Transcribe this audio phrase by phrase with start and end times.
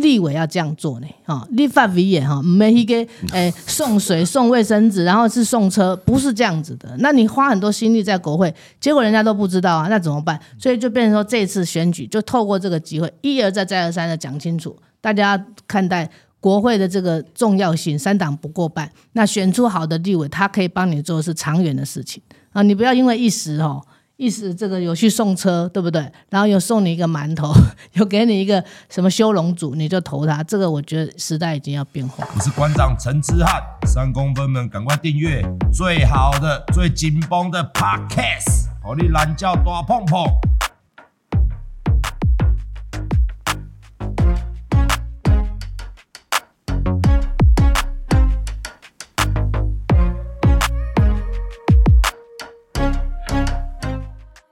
[0.00, 1.06] 立委要这样做呢？
[1.24, 2.94] 哈，立法委员哈，没一个
[3.32, 6.94] 诶送水、送卫生纸，然后是送车，不是这样子的。
[6.98, 10.38] 那你花很多心力在国会，结果人家都不知道啊，那怎么办？
[10.58, 16.10] 所以就变成说，这次选举就透过这个机会，一而再、再而三的讲清楚，大家看待
[16.40, 17.98] 国会的这个重要性。
[17.98, 22.22] 三党不过半，那选出好的立委，他可以帮你做的是长远的事情
[22.52, 23.82] 啊，你不要因为一时哦。
[24.20, 26.12] 意思这个有去送车，对不对？
[26.28, 27.50] 然后有送你一个馒头，
[27.94, 30.42] 有给你一个什么修龙组，你就投他。
[30.42, 32.28] 这个我觉得时代已经要变化。
[32.36, 35.42] 我是馆长陈之汉，三公分们赶快订阅
[35.72, 40.26] 最好的、最紧绷的 Podcast，好你懒叫大碰碰。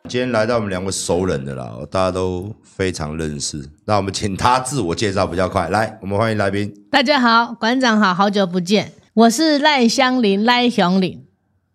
[0.08, 3.62] 今天来到我们两位熟人的啦，大家都非常认识。
[3.84, 5.68] 那我们请他自我介绍比较快。
[5.68, 6.72] 来，我们欢迎来宾。
[6.90, 11.22] 大家好，馆长好，好久不见，我是赖香林赖雄林，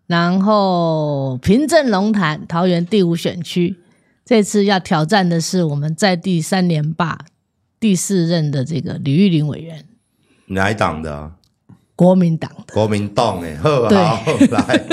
[0.08, 3.76] 然后平镇龙潭桃园第五选区，
[4.24, 7.16] 这次要挑战的是我们在第三连霸
[7.78, 9.84] 第四任的这个李玉玲委员。
[10.46, 11.30] 哪一党的？
[11.94, 12.74] 国民党的。
[12.74, 14.86] 国民党哎，好，好，来。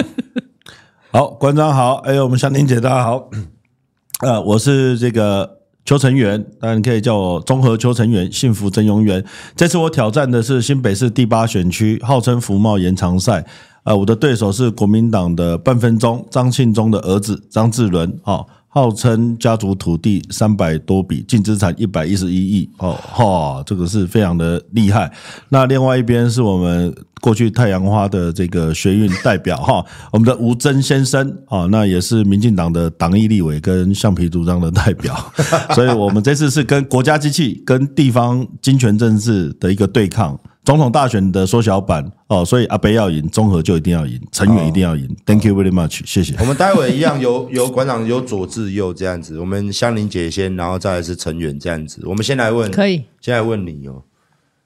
[1.14, 3.30] 好，馆长好，哎呦，我们香婷姐大家好，
[4.24, 9.22] 呃，我是这个邱成元，当然可以叫我综合邱成元，幸福真永远。
[9.54, 13.46] 这次我挑战的是新北市第八选区，号称福茂延长赛，
[13.84, 18.48] 呃，我的对手是国民党的半分钟张庆忠的儿子张志伦，哦。
[18.74, 25.12] 号称家族土地三百多笔，净资产一百一十一亿哦，哈，这个是非常的厉害。
[25.50, 35.14] 那另外一边是我们过去太阳花的这个学运代表哈， 我们的吴征先生啊，那也是民进党的党意立委跟橡皮图章的代表，
[35.76, 40.40] 所以我们这次是跟国家机器跟地方金权政治的一个对抗。
[40.64, 45.08] 总统大选的缩小版哦，所以阿北要赢，中和就一定要赢，成员一定要赢。
[45.08, 46.36] Oh, Thank you very much，谢谢。
[46.40, 52.02] 我们待会一样 由由馆长由左至右这样子，我们香伶姐先，然后再来是成员这样子。
[52.06, 54.04] 我们先来问，可以，先来问你哦。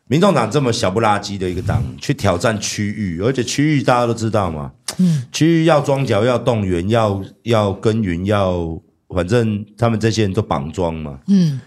[0.07, 8.79] 民众党这么小不拉几的一个党，去挑战区域，而且区域大家都知道嘛，嗯，区域要装脚，要动员，要要耕耘，要
[9.09, 11.59] 反正他们这些人都绑桩嘛，嗯。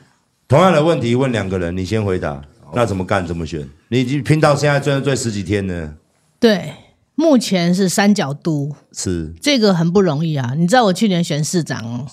[0.47, 2.41] 同样的问题问两个人，你先回答。
[2.75, 3.27] 那怎么干？
[3.27, 3.69] 怎么选？
[3.89, 5.95] 你已经拼到现在，最最十几天了？
[6.39, 6.75] 对，
[7.15, 9.35] 目前是三角都，是。
[9.41, 10.55] 这个很不容易啊！
[10.57, 12.07] 你知道我去年选市长，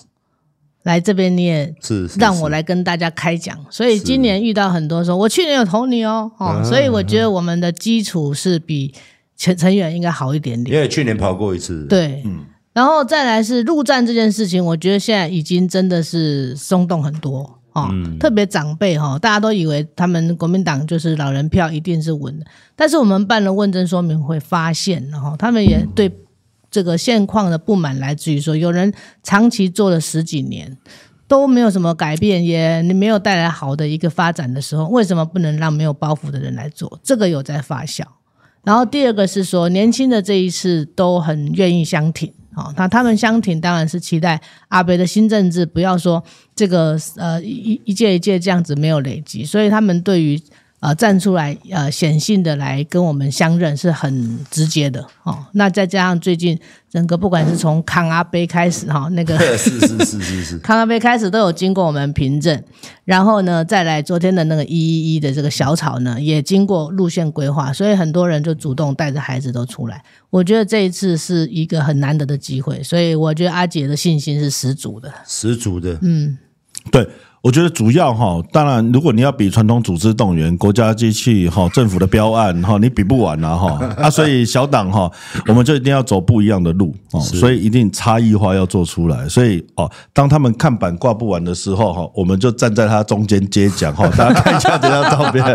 [0.82, 8.94] 来这边你也是让我来跟大家开讲，所以今年遇到很多说，我去年有投你哦，哦，所以我觉得我们的基础是比
[9.36, 17.58] 成成员应该好一点点，因为去年跑过一次，对，嗯，然后再来是陆战这件事情，我觉得现在已经真的是松动很多。
[17.76, 26.10] 哦，特别长辈哈，大家都以为他们国民党就是老人票一定是稳的，但是我们办了问政说明会，发现然后他们也对
[26.70, 28.90] 这个现况的不满来自于说，有人
[29.22, 30.74] 长期做了十几年
[31.28, 36.98] 都没有什么改变，也没有带来好的一个发展的时候，为什么不能让没有包袱的人来做？
[37.02, 38.02] 这个有在发酵。
[38.64, 42.32] 然后第二个是说，年轻的这一次都很愿意相挺。
[42.56, 46.24] 好，那他们相挺当然是期待阿北的新政治，不要说
[46.54, 50.40] 这个呃一一届一届这样子没有累积，所以他们对于
[50.86, 55.36] 呃站出来呃显性的来跟我们相认是很直接的哦。
[55.52, 56.56] 那再加上最近
[56.88, 62.62] 整个不管是从康阿杯开始哈，那个 是是是是是 康阿杯开始都有经过我们凭证，
[63.04, 70.00] 然后呢再来昨天的那个一一一的这个小草呢也经过路线规划，所以很多人就主动带着孩子都出来。
[70.30, 76.38] 我觉得这一次是一个很难得的机会，所以我觉得阿姐的信心是十足的，十足的，嗯，
[76.92, 77.08] 对。
[77.42, 85.08] 我觉得主要哈，当然，如果你要比传统组织动员、国家机器哈、政府的标案哈，你比不完了哈 啊，所以小党哈，
[85.46, 89.28] 我们就一定要走不一样的路哦，所以一定差异化要做出来。
[89.28, 95.46] 所以哦，当他们看板挂不完的时候哈，我们就站在他中间接讲哈， 大家看一下这张照片，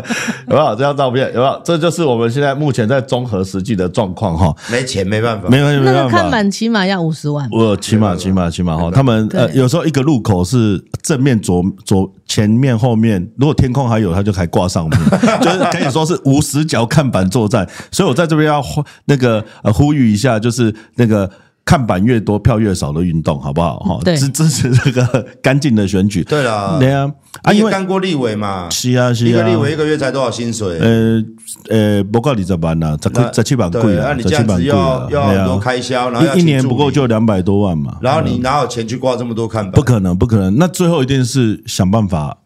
[0.47, 0.75] 有没有？
[0.75, 1.61] 这张照片有没有？
[1.65, 4.55] 这就是我们现在目前在综合实际的状况哈。
[4.71, 5.91] 没钱没办法，没有没办法。
[5.91, 11.61] 那个看板起码要五十万，我起码起码起码哈，他们呃有时候一个路口是正面左。
[11.85, 14.99] 左前面后面，如果天空还有，他就还挂上面，
[15.41, 17.67] 就是可以说是无死角看板作战。
[17.91, 18.63] 所以我在这边要
[19.05, 21.29] 那个呃呼吁一下，就是那个。
[21.63, 23.79] 看板越多，票越少的运动，好不好？
[23.79, 26.23] 哈，支 支持这个干净的选举。
[26.23, 27.09] 对了，对啊，
[27.43, 30.77] 啊，因为干过立委嘛，是啊，是啊，一个立委一个月才多少薪水？
[30.79, 31.23] 呃
[31.69, 39.71] 呃，不够二十万呐，十十七万贵啊，你这样子要，要很多开销，然后一年不够就两百多万嘛，然后你哪有钱去挂这么多看板？
[39.71, 42.37] 不可能，不可能，那最后一定是想办法。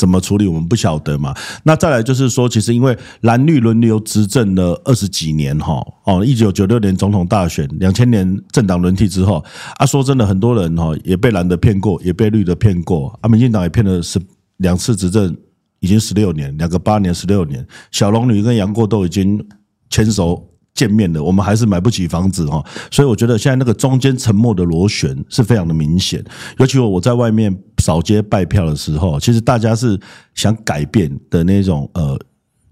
[0.00, 1.34] 怎么处理，我们不晓得嘛。
[1.62, 9.44] 那再来就是说，其实因为蓝绿轮流执政了二十几年哈，哦，一九九六年总统大选，两千年政党轮替之后，
[9.76, 14.18] 啊，说真的，很多人哈也被蓝的骗过，也被绿的骗过，啊，民进党也骗了十
[14.56, 15.36] 两次执政，
[15.80, 19.46] 已经十六年，两个八年十六年，小龙女跟杨过都已经
[19.90, 20.49] 牵手。
[20.74, 26.24] 见面的，我们还是买不起房子哈，所以我觉得现在那个中间沉默的螺旋是非常的明显。
[26.58, 29.98] 尤其我在外面扫街拜票的时候，其实大家是
[30.34, 32.18] 想改变的那种呃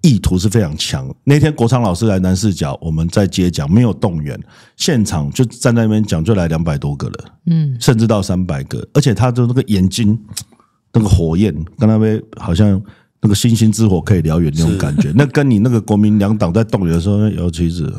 [0.00, 1.12] 意图是非常强。
[1.24, 4.38] 那天国昌老师来南视角，我们在街讲，没有动员，
[4.76, 10.18] 现场就站在那边讲，就来两百多个了，嗯，甚至到三百个，而且他的那个眼睛
[10.92, 12.80] 那个火焰，跟那边好像。
[13.20, 17.92] 那个星星之火可以燎原那种感觉，那跟你那个国民两党在动员的时候，尤其是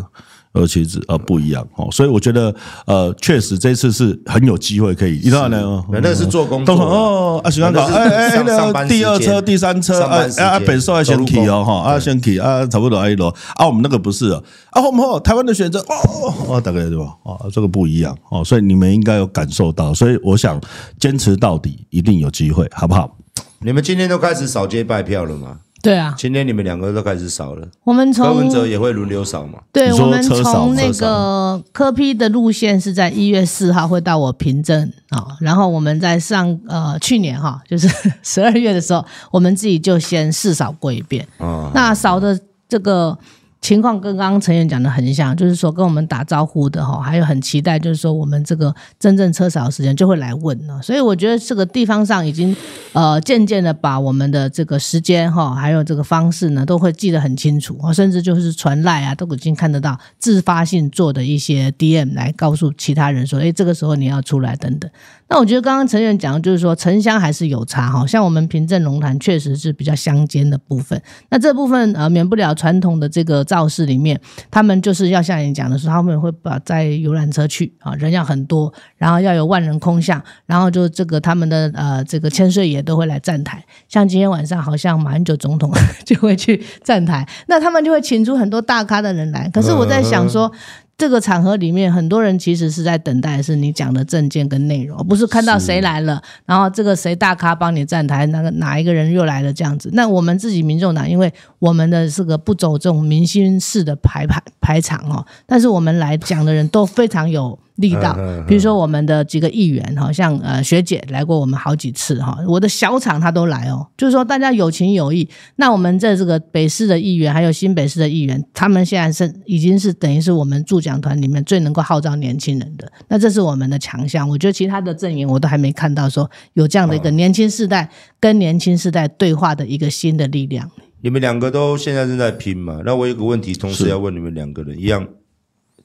[0.55, 2.53] 尤其是啊不一样哦，所以我觉得
[2.87, 5.83] 呃确实这次是很有机会可以，你知道呢？
[5.91, 14.31] 那个是做工作哦，啊喜欢搞哎哎那个第二车第三车啊啊本寿还先起哦哈啊先起啊差不多哎罗啊我们那个不是。
[14.71, 17.13] 啊我们台湾的选择哦哦大概对吧？
[17.23, 20.59] 哦这个不一样哦，所以你们应该有感受到，所以我想
[20.99, 23.15] 坚持到底，一定有机会，好不好？
[23.61, 25.59] 你们今天都开始扫街拜票了吗？
[25.81, 27.67] 对啊，今天你们两个都开始扫了。
[27.85, 29.59] 我们从柯文哲也会轮流扫嘛？
[29.71, 37.87] 对，我们从那个科批的路线是在一月四号会到我平镇啊，然后我们在上呃去年哈，就是
[38.23, 41.71] 十二月的时候，我们自己就先试扫过一遍啊。
[41.73, 43.17] 那扫的这个。
[43.61, 50.81] 情况跟刚刚陈远讲的很像，就是说跟我们打招呼的哈，还有很期待，就是说我们这个真正车少的时间就会来问了。
[50.81, 52.55] 所以我觉得这个地方上已经
[52.93, 64.89] 呃渐渐的把我们的这个时间哈，还有这个方式呢，都会记得很清楚，甚至就是传赖啊，都已经看得到自发性做的一些 DM 来告诉其他人说，哎，这个时候你要出来等等。
[65.29, 70.99] 那我觉得刚刚陈远讲的就是说城乡还是有差哈，像我们平镇龙潭确实是比较乡间的部分，
[71.29, 85.71] 那这部分呃免不了传统的这个造势里面，他们就是要像你讲的说，他们会把在游览车去啊，人要很多，然后要有万人空巷，然后就这个他们的呃这个千岁爷都会来站台，像今天晚上好像马英九总统
[86.03, 90.51] 就会去站台，那他们就会请出很多大咖的人来，可是我在想说。
[90.99, 99.89] 这个场合里面，很多人其实是在等待是你讲的政见跟内容，不是看到谁来了，然后这个谁大咖帮你站台，那个哪一个人又来了这样子。
[99.93, 107.57] 那我们自己民众党，因为我们的这个不走这种明星式的排排排场哦，但是我们来讲的人都非常有。
[107.79, 108.13] 力道，
[108.45, 115.27] 比如说我们的几个议员，好像呃学姐来过我们好几次哈，我的小厂他都来哦，就是说大家有情有义。
[115.55, 124.27] 那我们在这个北市的议员，还有新北市的议员，他们现在是已经是等于是我们助讲团里面最能够号召年轻人的，那这是我们的强项。
[124.27, 127.89] 我觉得其他的阵营我都还没看到说有这样的一个年轻世代
[128.19, 130.69] 跟年轻世代对话的一个新的力量。
[130.99, 132.81] 你们两个都现在正在拼嘛？
[132.85, 135.07] 那我有个问题，同时要问你们两个人一样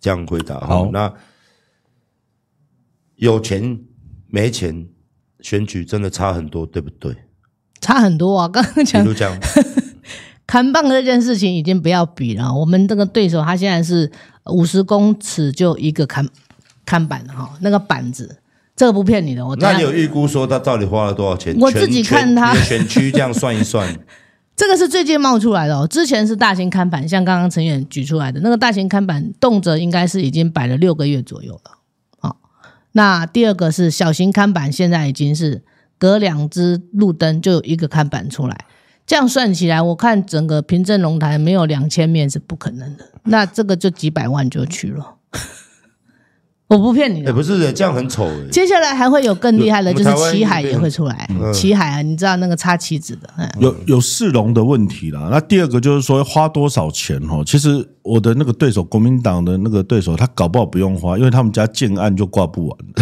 [0.00, 0.58] 这样回答。
[0.58, 1.12] 好，那。
[3.16, 3.78] 有钱
[4.28, 4.86] 没钱，
[5.40, 7.14] 选举真的差很多，对不对？
[7.80, 8.48] 差很多啊！
[8.52, 8.84] 刚刚
[9.14, 9.38] 讲，
[10.46, 12.52] 看棒这件事情已经不要比了。
[12.52, 14.10] 我们这个对手他现在是
[14.46, 16.26] 五十公尺就一个看
[16.86, 18.38] 看板哈，那个板子，
[18.74, 19.46] 这个不骗你的。
[19.46, 21.54] 我那你有预估说他到底花了多少钱？
[21.60, 23.94] 我自己看他选区这样算一算，
[24.56, 25.86] 这个是最近冒出来的哦。
[25.86, 31.70] 之前是大型看板，像刚刚陈远举出来的那个大型看板，动辄应该是已经摆了六个月左右了。
[32.96, 35.62] 那第二个是小型看板，现在已经是
[35.98, 38.66] 隔两只路灯就有一个看板出来，
[39.04, 45.16] 这样算起来，我看整个平镇龙潭没有两千面是不可能的，那这个就几百万就去了。
[46.66, 48.48] 我不骗你的，也、欸、不是这样很丑、欸。
[48.50, 51.28] 接下来还会有更厉害的，就是旗海也会出来。
[51.52, 55.28] 旗海啊，你知道那个插旗子的，嗯、有有市容的问题啦。
[55.30, 57.44] 那第二个就是说花多少钱哦？
[57.44, 62.78] 其实我的那个对手，国民党的那个对手，他搞不好不用花，因为他们家建案就挂不完。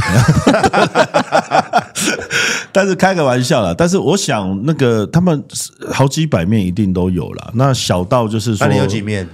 [2.72, 5.44] 但是开个玩笑啦，但是我想那个他们
[5.92, 7.52] 好几百面一定都有了。
[7.54, 9.28] 那小到就是说，那你有几面？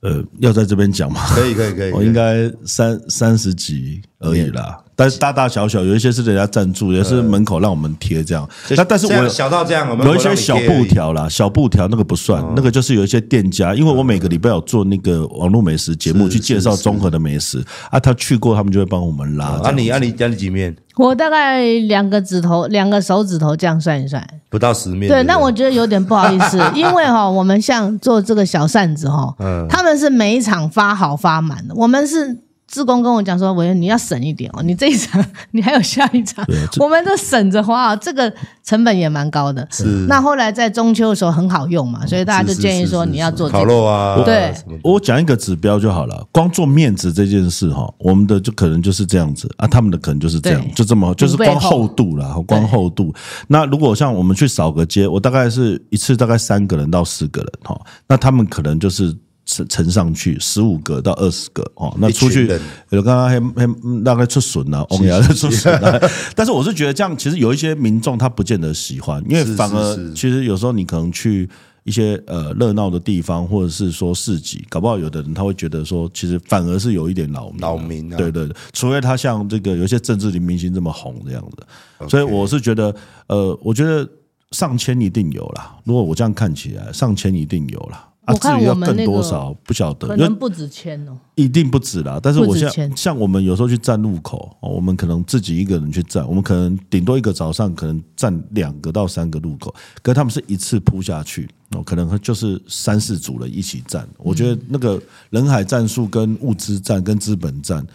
[0.00, 1.20] 呃，要在这边讲吗？
[1.34, 1.90] 可以，可以，可以。
[1.96, 4.78] 我应该三三十集而已啦。
[4.98, 8.44] 但是大大小小有一些是人家赞助，也是门口让我们贴这样。
[8.70, 19.46] 那但是我小到这样，有一些小布条啦，小布条那个不算，那个就是有一些店家，因为我每个礼拜有做那个网络美食节目，去介绍综合的美食啊，他去过，他们就会帮我们拉。
[19.62, 20.76] 啊，你啊，你家里几面？
[20.96, 25.08] 我大概两个指头，两个手指头这样算一算，不到十面。
[25.08, 29.32] 对，那我觉得有点不好意思， 因为哈，我们像做这个小扇子哈，
[29.70, 32.38] 他们是每一场发好发满的，我们是。
[32.68, 36.44] 志工跟我讲说：“委员你要省一点哦，你这一场你还有下一场，
[36.78, 38.30] 我们都省着花，这个
[38.62, 39.66] 成本也蛮高的。
[39.70, 39.84] 是。
[40.06, 44.22] 那后来在中秋的时候很好用嘛，所以大家就建议说你要做、这个、烤肉啊。
[44.22, 53.14] 对，我讲一个指标就好了，光做面子这件事哈，我们的就可能就是这样子啊，他们的可能就是这样，就这么就是光厚度啦，光厚度。
[53.46, 59.16] 那如果像我们去扫个街，我大概是一次大概三个人到四个人哈，那他们可能就是。
[59.48, 62.46] 乘乘上去十五个到二十个哦，那出去
[62.90, 65.98] 有刚刚还还大概出损了，欧亚出损了。
[66.36, 71.48] 但是我是觉得这样，其实有一些民众他不见得喜欢，因为反而其实有时候你可能去
[71.84, 77.60] 一些呃热闹的地方，或者是说市集，搞不好有的人他会觉得说，其实反而是有一点扰民。
[77.60, 82.94] 扰民，对对对，除非他像这个有些政治的明星这么红这样子，所以我是觉得
[83.28, 84.06] 呃，我觉得
[84.50, 85.74] 上千一定有啦。
[85.84, 88.04] 如果我这样看起来，上千一定有啦。
[88.28, 92.20] 啊，至于要更多少不晓得，可能不止千哦，一定不止啦。
[92.22, 104.06] 但是我像像我们有时候去站路口，我们可能自己一个人去站，我们可能顶多一个早上可能站两个到三个路口，可是他们是一次扑下去，哦，可能就是三四组人一起站。
[104.18, 107.86] 我觉得那个人海战术跟物资战跟资本战，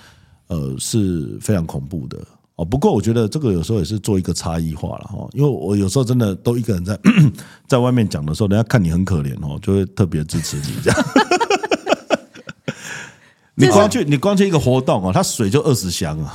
[0.47, 2.17] 呃，是非常恐怖的。
[2.55, 6.99] 哦，不过我觉得这个有时候也是做一个差异化了哈，因为我有时候真的都一个人在
[7.67, 11.05] 在外面讲的时候，人家看你很可怜哦，就会特别支持你这样。
[13.55, 16.31] 你光去你光去一个活动啊，他水就二十箱啊，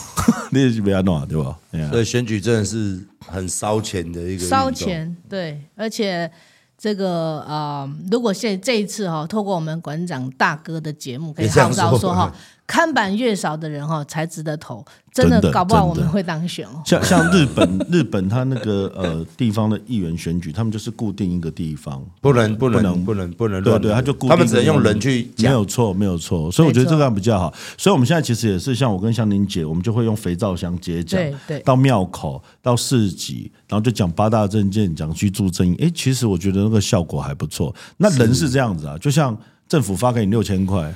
[0.52, 1.58] 你也是不要弄啊，对吧？
[1.90, 6.30] 所以选举真的是很烧钱的一个烧钱，对，而且
[6.76, 12.30] 这个呃，如果现这一次哈，透过我们馆长大哥的节目，可以号召说哈。
[12.66, 14.84] 看板越少的人哈，才值得投。
[15.12, 16.82] 真的搞不好我们会当选哦。
[16.84, 26.50] 像像日本， 日本他那个呃地方的议员选举，他们就是固定一个地方，不能不能不能不能对对，他就固定他们只能用人去讲，没有错没有错。
[26.50, 27.54] 所以我觉得这个样比较好。
[27.78, 35.76] 所以我们现在其实也是像我跟香玲姐，我们就会用肥皂箱接讲，对，到庙口到市集，然后就讲八大证件，讲居住正义。
[35.80, 37.72] 哎，其实我觉得那个效果还不错。
[37.98, 39.36] 那人是这样子啊，就像
[39.68, 40.92] 政府发给你六千块，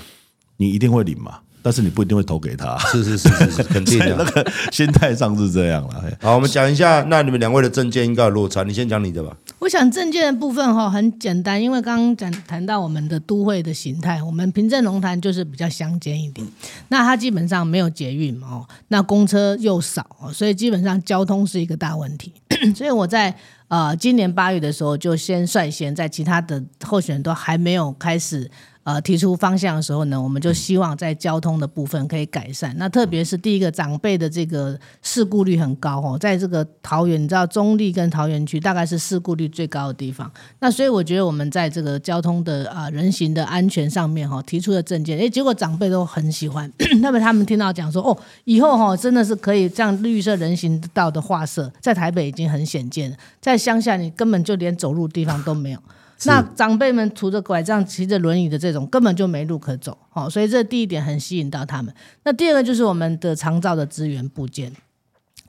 [0.57, 1.39] 你一定会领嘛？
[1.69, 4.17] 但是你不一定会投给他，是是是是是，肯定的。
[4.17, 6.03] 那个心态上是这样了。
[6.19, 8.63] 好，我们讲一下，那你们两位的政见应该有落差。
[8.63, 9.37] 你先讲你的吧。
[9.59, 16.47] 我想政见的部分哈很简单，因为刚刚讲谈到我们的都会的形态，我们平镇龙潭就是比较乡间一点。
[16.89, 22.33] 那它基本上没有捷运哦，那公车又少，所以基本上交通是一个大问题。
[22.75, 23.35] 所以我在
[23.69, 28.51] 呃今年八月的时候，就先率先在其他的候选人都还没有开始。
[28.89, 32.75] 呃，提出方向的时候呢，我们就希望在交通的部分可以改善。
[32.79, 40.33] 那特别是第一个长辈的这个事故率很高哦，在这个桃园，你知道中立跟桃园区大概是事故率最高的地方。
[40.61, 46.73] 那所以我觉得我们在这个交通的啊、呃、人行的安全上面哈，提出的证件，诶，结果长辈都很喜欢。
[47.03, 55.79] 那么他们听到讲说，哦，以后哈真的是可以这样绿色人行道的画设，在台北已经很显见了，在乡下你根本就连走路地方都没有。
[56.25, 61.95] 那长辈们拄着拐杖、骑着轮椅的这种，根本就没路可走，好，所以这第一点很吸引到他们。
[62.25, 64.73] 那第二个就是我们的长照的资源部件，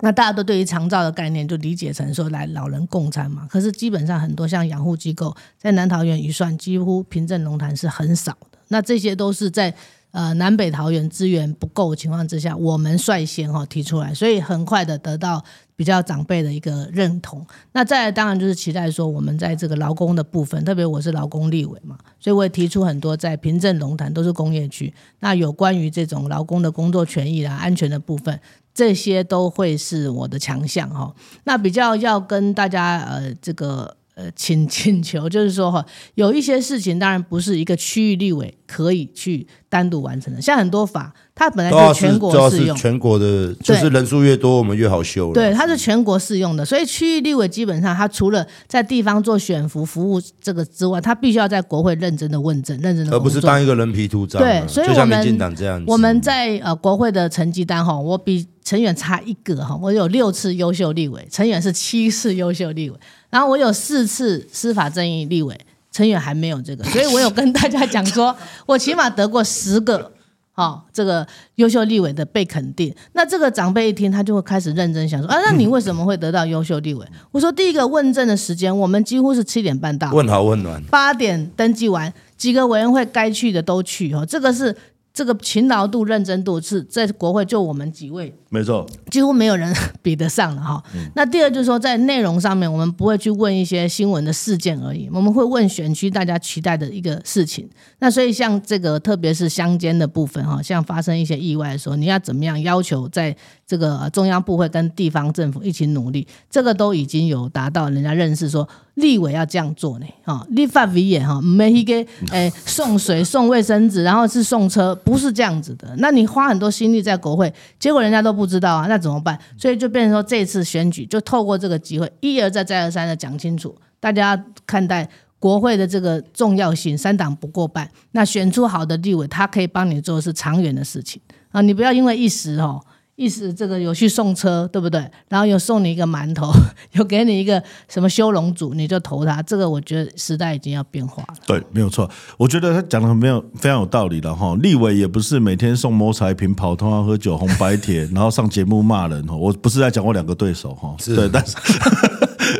[0.01, 8.59] 那大家都对于长照的概念就理解成说来老人共餐嘛，可是基本上很多像养护机构在南桃园一算，几乎平镇龙潭是很少的。
[8.67, 9.73] 那这些都是在。
[10.11, 15.45] 呃，南北桃园资源不够情况之下，我们率先哈提出来，所以很快的得到
[15.79, 17.41] 比较长辈的一个认同。
[17.71, 28.37] 那再来当然就是期待说，我们在这个劳工的部分，特别我是劳工立委嘛，所以我也提出很多在平镇龙潭都是工业区，那有关于这种劳工的工作权益啦、安全的部分，
[28.73, 31.15] 这些都会是我的强项哈。
[31.45, 33.95] 那比较要跟大家呃这个。
[34.15, 45.31] 呃，请 请求就是说哈，有一些事情当然不是一个区域立委可以去单独完成的，像很多法，它本来就是全国适用，全国的，就是人数越多，我们越好修。
[45.33, 54.41] 对，它是全国适用的，所以区域立委基本上，他除了在地方做选服服务这个之外，他必须要在国会认真的问政，认真的，而不是当一个人皮图章。
[54.41, 62.97] 对，所以我们民进党这样，我们在呃国会的成绩单哈，我比陈远差一个哈，我有六次优秀立委，陈远是七次优秀立委。
[63.29, 65.57] 然后我有四次司法正义立委，
[65.89, 70.11] 陈远还没有这个，所以我有跟大家讲说，我起码得过十个，
[70.59, 71.25] 哦，这个
[71.55, 72.93] 优秀立委的被肯定。
[73.13, 77.07] 那这个长辈一听，他就会开始认真想说，啊， 那你为什么会得到优秀立委？
[77.31, 84.75] 我说第一个问政的时间，我们几乎是七点半到，问好问暖，八点登记完，几个委员会该去的都去，哦，这个是。
[85.19, 90.81] 这个勤劳度、认真度是在国会就我们几位，没错，几乎没有人 比得上了哈。
[90.95, 97.69] 嗯、那第二就是说，在内容上面，我们不会去问一些新闻的事件而已，我们会问选区大家期待的一个事情。
[97.99, 103.35] 那所以像这个，特别是乡间的部分哈，像发生一些意外的时候，你要怎么样要求在
[103.67, 108.65] 这个中央部会跟地方政府一起努力，这个都已经有达到人家认识说。
[108.99, 111.93] 立委要这样做呢，哈，立法委员哈，没一个
[112.31, 115.93] 诶送水送卫生纸，然后是送车，不是这样子的。
[115.97, 119.37] 那你花很多心力在国会，结果人家都不知道啊，那怎么办？
[119.57, 126.97] 所以就变成说，这次选举就透过这个机会，一而再再而三的讲清楚，大家看待国会的这个重要性。
[126.97, 132.81] 三党不过半，那选出好的立委，他可以帮你做的是长远的事情啊，你不要因为一时哦。
[133.19, 135.05] 意思这个有去送车，对不对？
[135.27, 136.49] 然后有送你一个馒头，
[136.93, 139.41] 有给你一个什么修龙组，你就投他。
[139.41, 141.33] 这个我觉得时代已经要变化了。
[141.45, 142.09] 对，没有错。
[142.37, 144.55] 我觉得他讲的很没有非常有道理的哈。
[144.61, 149.35] 立委也不是每天送摸彩瓶、跑通宵喝酒、红白帖， 然后上节目骂人哈。
[149.35, 151.57] 我不是在讲我两个对手哈，是对，但是。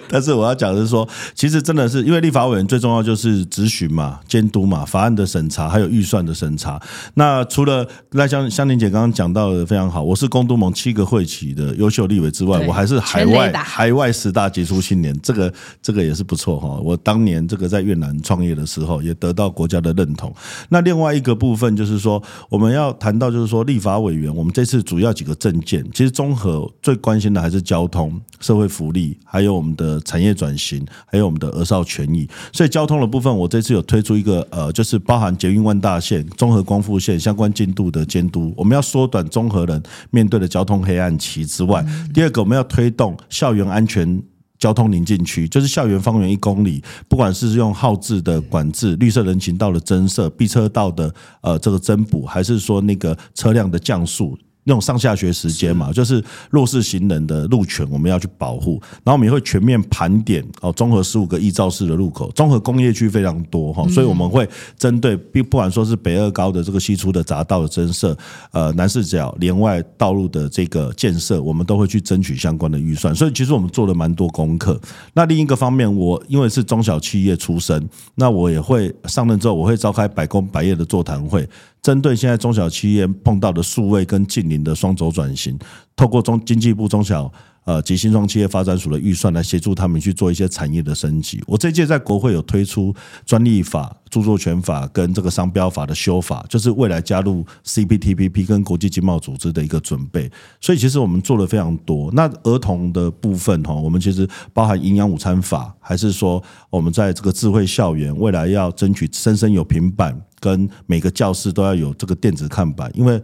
[0.10, 6.82] 但是我要讲的是说，其实真的是因为立法委员最重要就是质询嘛、监督嘛、法案的审查，还有预算的审查。
[7.14, 16.80] 那除了那像香玲姐刚刚讲到的非常好，我是公都盟七个会期的优秀立委之外，我还是海外海外十大杰出青年，这个这个也是不错哈。
[16.84, 20.34] 我当年这个在越南创业的时候，也得到国家的认同。
[20.70, 38.54] 那另外一个部分就是说，我们要谈到就是说，立法委员我们这次主要几个政见，其实综合最关心的还是交通、社会福利，还有我们的产业转型，还有我们的儿少权益，所以交通的部分，我这次有推出一个呃，就是包含捷运万大线、综合光复线相关进度的监督。
[38.56, 44.22] 我们要缩短综合人面对的交通黑暗期之外，第二个我们要推动校园安全
[44.58, 54.38] 交通宁静区，就是校园方圆一公里，不管是用号志的管制、绿色人行道的增设、避车道的呃这个增补，还是说那个车辆的降速。
[54.70, 58.80] 用上下学时间嘛，就是弱势行人的路权，我们要去保护。
[59.04, 64.48] 然后我们也会全面盘点哦，综合十五个易肇事的路口，综合工业区非常多哈，所以我们会
[64.78, 68.16] 针对，不管说是北二高的这个西出的匝道的增设，
[68.52, 73.14] 呃，南四角连外道路的这个建设，我们都会去争取相关的预算。
[73.16, 74.80] 所以其实我们做了蛮多功课。
[75.14, 81.48] 那另一个方面，我因为是中小企业出身，那我也会上任之后，我会召开百工百业的座谈会。
[81.82, 85.58] 针对现在中小企业碰到的数位跟近邻的双轴转型，
[85.96, 87.32] 透过中经济部中小
[87.70, 91.40] 呃及新创企业发展署的预算来协助他们去做一些产业的升级。
[91.46, 92.92] 我这届在国会有推出
[93.28, 100.28] 专利法、著作权法跟这个商标法的修法，就是未来加入 CPTPP 跟国际经贸组织的一个准备。
[100.60, 102.10] 所以其实我们做了非常多。
[102.14, 110.20] 那儿童的部分哈，我们其实包含营养午餐法，还是说我们在这个智慧校园未来要争取生生有平板。
[110.42, 113.22] 跟每个教室都要有这个电子看板，因为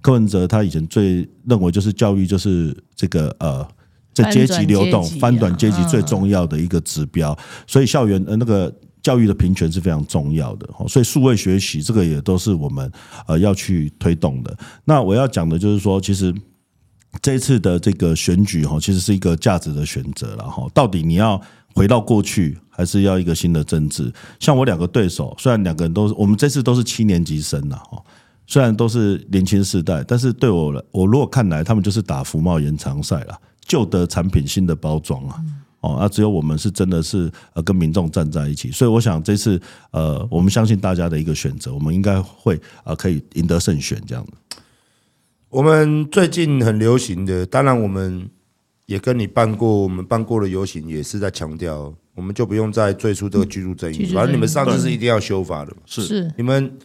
[0.00, 3.64] 柯文哲他以前最认为就是教育就是这个呃，
[4.16, 12.90] 这阶级流动翻转阶级最重要的一个指标，所以校园呃那个教育的平权是非常重要的，所以数位学习这个也都是我们
[13.28, 14.56] 呃要去推动的。
[14.86, 16.34] 那我要讲的就是说，其实
[17.20, 21.38] 这一次的这个选举哈，其实是一个价值的选择了哈，到底你要。
[21.76, 24.10] 回到过去，还是要一个新的政治。
[24.40, 28.02] 像我两个对手，虽然两个人都是，我们这次都是七年级生了，哈，
[28.46, 35.42] 虽然都是年轻世代，但是对我，我如果看来，他们就是打服贸延长赛了，旧的产品新的包装啊，
[35.80, 44.32] 哦，那只有我们是真的是呃跟民众站在一起，所以我想这次呃，我们相信大家的一个选择，我们应该会呃可以赢得胜选这样的。
[45.48, 48.30] 我们最近很流行的，当然我们。
[48.86, 54.06] 也跟你办过，我们办过的游行也是在强调，我们就不用再追出这个居住正义。
[54.14, 56.78] 反正你们上次是一定要修法的嘛，是你们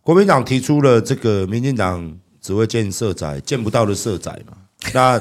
[0.00, 4.56] 国民党提出了这个，民进党只会建社宅，见不到的社宅嘛。
[4.94, 5.20] 那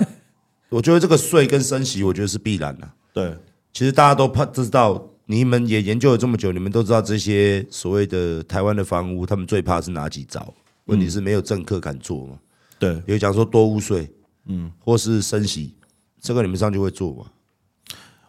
[0.69, 2.89] 我觉得这个税跟升息，我觉得是必然的。
[3.13, 3.35] 对，
[3.73, 10.53] 其实大家都怕知道，你们也研究了这么久，你们都知道这些所谓的台湾的房屋，他们最怕是哪几招？
[10.85, 12.39] 问题是没有政客敢做嘛。
[12.77, 14.09] 对，有讲说多屋税，
[14.45, 15.73] 嗯，或是升息。
[16.21, 17.25] 这个你们上去会做吗？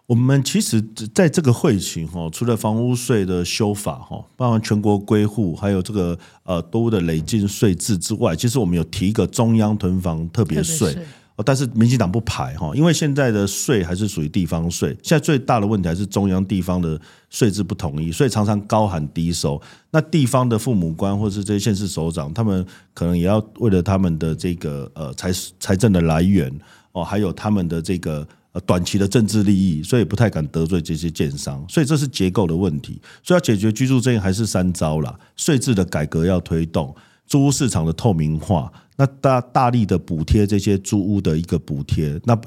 [0.07, 0.83] 我们其实
[1.15, 10.99] 在这个会期哈，除了房屋税的修法哈，包含全国归户，还有这个呃多的累进税制之外，其实我们有提一个中央囤房特别税，
[11.45, 19.61] 但是民进党不排哈，因为现在的税还是属于地方税，现在最大的问题还是中央地方的税制不统一，所以常常高喊低收。
[19.91, 26.53] 那地方的父母官或是这些县市首长，他们可能也要为了他们的这个呃财财政的来源。
[26.93, 33.01] 哦，还有他们的这个呃短期的政治利益，所以不太敢得罪这些建商，所以这是结构的问题。
[33.23, 36.93] 所以要解决居住正义还是三招啦：税制的改革要推动，
[37.29, 42.39] 租屋市场的透明化，那大大力的补贴这些租屋的一个补贴，那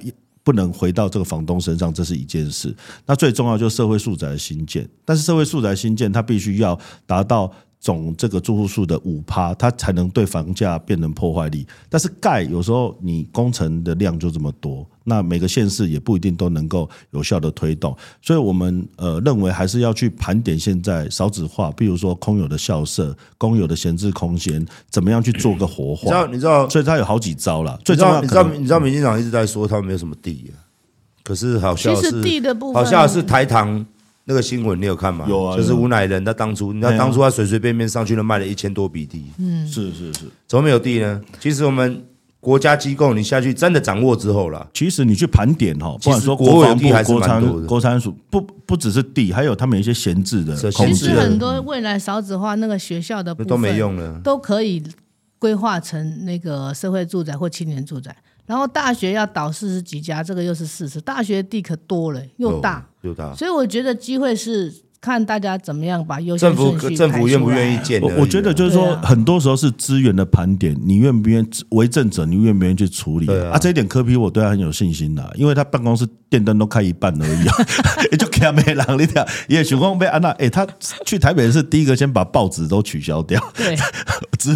[0.43, 2.75] 不能回到这个房东身上，这是一件事。
[3.07, 7.51] 那最重要就是社会住宅的新建，但是社会住宅新建它必须要达到。
[7.84, 11.67] 总这个住户数的五趴，它才能对房价变成破坏力。
[11.89, 17.93] 但是盖有时候你工程的量就这么多，那每个县市也不一定都能够有效的推动。
[18.22, 26.04] 所以我们呃认为还是要去盘点现在少子化，比如说空有的校舍、公有的闲置空间，怎么样去做个活化？
[26.04, 26.28] 你知道？
[26.28, 26.69] 你知道？
[26.69, 27.78] 所以它有好几招啦。
[27.84, 28.43] 最重要，你知道？
[28.43, 28.80] 你知道？
[28.80, 30.54] 民进党一直在说他们没有什么地，
[31.22, 33.86] 可是好像是地的部分，好像是台糖。
[34.25, 35.25] 那个新闻你有看吗？
[35.27, 41.21] 有啊，就是吴乃仁，他当初，你知道当初他随随便便上去了卖了一千多笔地，嗯，是是是，怎么没有地呢？
[41.39, 42.05] 其实我们
[42.39, 54.81] 国家机构你下去真的掌握之后了，其实你去盘点哈，不管说国防部、国产、国产署，不不只是地，还有他们一些闲置的其实很多未来少子化那个学校的部分都没用了，都可以
[55.39, 58.15] 规划成那个社会住宅或青年住宅。
[58.45, 60.99] 然后大学要倒四十几家，这个又是事实。
[60.99, 62.83] 大学地可多了，又大，哦、
[63.35, 64.71] 所以我觉得机会是
[65.03, 68.01] 看大家怎么样把优先顺序政府政府愿不愿意建？
[68.01, 73.27] 我我觉得就是说，很多时候是资源的盘点，你愿不愿意为政者，你愿不愿意去处理？
[73.29, 77.55] 啊，啊，这一点柯比我对他很有信心的，因为他办公室电灯都开一半而已啊，
[78.13, 80.65] 也就给他没人你讲，也许光被安娜，哎，他
[81.05, 83.75] 去台北是第一个先把报纸都取消掉，对。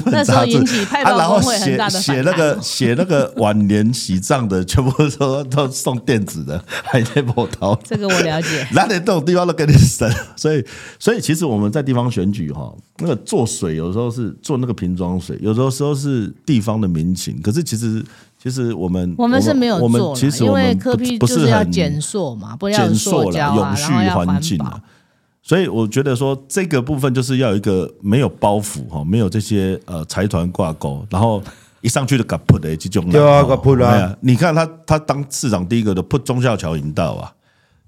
[0.07, 7.73] 那时候引起派报工会很大的写写那个写那个晚年喜葬的，全部说都送电子的，还在波涛。
[7.85, 8.67] 这个我了解。
[8.73, 10.63] 哪里这种地方都给你省，所以
[10.97, 17.41] 所以其实我们在地方选举哈，那个做水有时候是做那个瓶装水，有时候时候是地方的民情。
[17.41, 18.01] 可是其实
[18.41, 24.81] 其实我们我们是没有做，其实我们因为科批就是要减塑嘛，不要塑胶啊，永续环境啊。
[25.41, 31.41] 所以我觉得说这个部分就是要有一个没有包袱哈，没有这些呃财团挂钩，然后
[31.79, 33.09] 一上去就搞铺的这种。
[33.09, 34.13] 对啊，搞铺啊！
[34.19, 37.31] 你看他他当市长第一个的铺忠孝桥引道啊，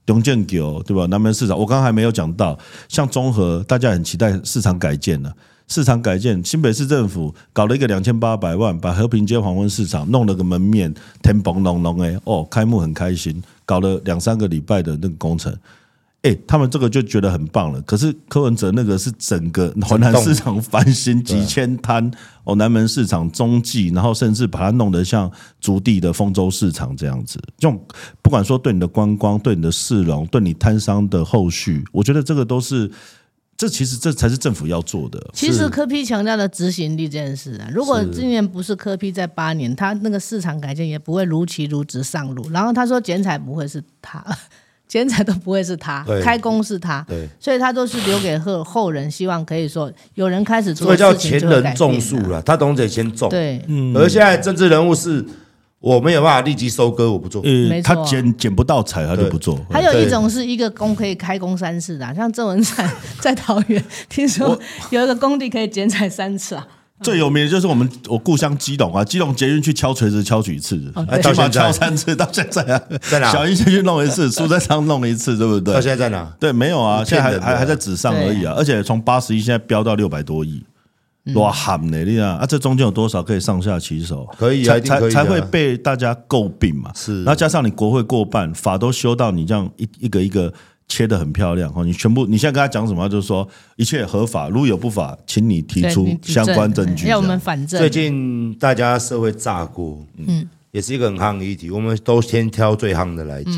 [0.06, 1.06] 中建九对吧？
[1.06, 2.58] 南门市场我刚刚还没有讲到，
[2.88, 5.32] 像综合大家很期待市场改建了，
[5.68, 15.56] 市场改建新北市政府搞了一个两千八百万，把和平街黄昏市场弄了个门面，天崩隆隆哎哦，开幕很开心，搞了两三个礼拜的那个工程。
[16.22, 17.82] 哎、欸，他们这个就觉得很棒了。
[17.84, 22.12] 可是柯文哲那个是整个华南市场翻新几千摊
[22.44, 27.40] 哦，南门市场中继，然后甚至把它弄得像竹地的丰州市场这样子。
[27.58, 27.82] 这种
[28.22, 32.92] 不管说对你的观光、对你的市容、对你摊商的后续，我觉得这个都是，
[33.56, 35.26] 这其实这才是政府要做的。
[35.34, 42.50] 其实柯批强调的执行力这件事啊，如果今年不是柯批在八年，他那个市场改建也不会如期如职上路。
[42.50, 44.22] 然后他说剪彩不会是他。
[44.90, 47.06] 剪彩都不会是他，开工是他，
[47.40, 51.40] 所以他都是留给后后人，希望可以说有人开始做事情就改变。
[51.40, 53.30] 这个叫前人种树了，他懂得先种。
[53.30, 53.96] 对，嗯。
[53.96, 55.24] 而现在政治人物是
[55.80, 57.40] 我没有办法立即收割，我不做。
[57.46, 59.58] 嗯，他剪剪不到彩，他就不做。
[59.70, 66.68] 还有一种是一个工可以开工三次的，像郑文灿 在桃园，听说有一个工地可以剪彩三次啊。
[67.02, 73.32] 最有名的就是我们我故乡基隆啊，基隆捷运去敲锤子敲几次，起码敲三次，到现在啊，在哪？
[73.32, 75.74] 小英先去弄一次，苏贞昌弄一次，对不对？
[75.74, 76.32] 到现在在哪？
[76.40, 80.64] 对，没有啊，现在还还还在纸上而已啊，而且从八十亿现在飙到六百多亿，
[81.36, 84.28] 哇，喊呢，你啊，啊，这中间有多少可以上下其手？
[84.38, 86.92] 可以，才才才会被大家诟病嘛。
[86.94, 90.54] 是，然后加上你国会过半，法都修到你这样一一个一个。
[90.90, 93.08] 切得很漂亮，你全部你现在跟他讲什么？
[93.08, 93.48] 就是说
[93.78, 97.08] 一切合法，如果有不法，请你提出相关证据。
[97.08, 101.70] 要我们反证最近大家社会炸锅，嗯，也是一个很夯的议题。
[101.70, 103.56] 我们都先挑最夯的来讲。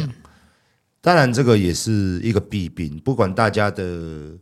[0.99, 4.37] 当然，这个也是一个弊病，不管大家的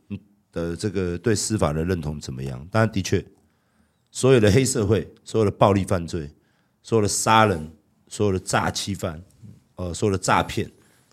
[0.52, 2.67] 的这个对司法的认同怎么样。
[2.71, 3.23] 当然，的确，
[4.12, 6.30] 所有的黑社会、所有的暴力犯罪、
[6.82, 7.71] 所有的杀人、
[8.08, 9.21] 所有的诈欺犯、
[9.75, 10.69] 呃，所有的诈骗。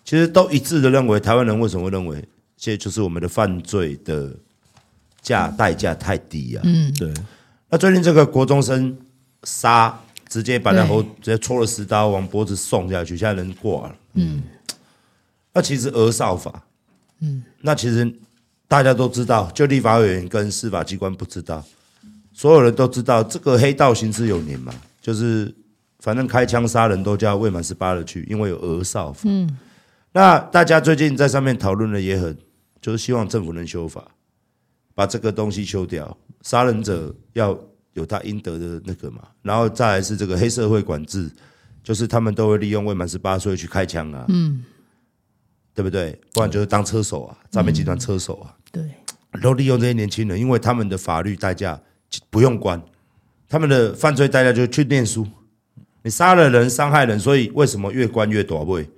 [0.06, 2.24] 其实都一致的认为，台湾人为什么会认为，
[2.56, 4.32] 这就是我们的犯罪的
[5.20, 6.62] 价代价太低啊？
[6.64, 7.12] 嗯，对。
[7.68, 8.96] 那最近这个国中生
[9.42, 13.96] 杀，直接把他头直接戳了十刀，往脖子送下去，现在人挂了。
[14.14, 14.44] 嗯。
[15.52, 16.62] 那其实儿少法，
[17.18, 18.08] 嗯，那其实
[18.68, 21.64] 大家都知道，就立法委员跟司法机关不知道，
[22.32, 25.52] 所有人都知道，这个黑道行之有年嘛，就是
[25.98, 29.22] 反正开枪杀人都叫未满十八的去，因为有儿少法。
[29.24, 29.58] 嗯。
[30.16, 32.34] 那大家最近在上面讨论的也很，
[32.80, 34.02] 就是希望政府能修法，
[34.94, 36.16] 把这个东西修掉。
[36.40, 37.54] 杀人者要
[37.92, 41.30] 有他应得的那个嘛，然后再来是这个黑社会管制，
[41.84, 44.64] 就是他们都会利用未满十八岁去开枪啊，嗯，
[45.74, 46.18] 对不对？
[46.32, 48.82] 不然就是当车手啊，诈骗集团车手啊，对，
[49.42, 51.78] 都利用这些年轻人，因为他们的法律代价
[52.30, 52.82] 不用关，
[53.50, 55.26] 他们的犯罪代价就是去念书。
[56.02, 58.88] 你杀了人，伤害人，所以为什么越关越多位？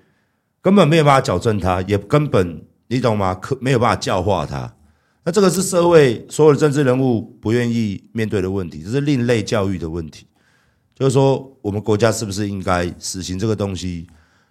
[0.60, 3.34] 根本没有办法矫正他，也根本你懂吗？
[3.34, 4.74] 可没有办法教化他。
[5.24, 10.26] 那这个是社会所有的政治人物不愿意面对的问题，这是另类教育的问题。
[10.94, 14.06] 就是说，我们国家是不是应该死刑这个东西？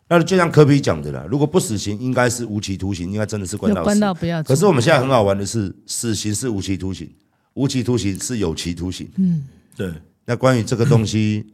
[0.08, 3.86] 那就像科比讲的啦，如果不死刑，应该是无期徒刑，应该真的是关到死。
[3.86, 4.42] 关到不要。
[4.44, 7.10] 可是我们现在很好玩的是，死刑是无期徒刑，
[7.56, 9.10] 无期徒刑是有期徒刑。
[9.18, 9.92] 嗯，对。
[10.26, 11.46] 那关于这个东西，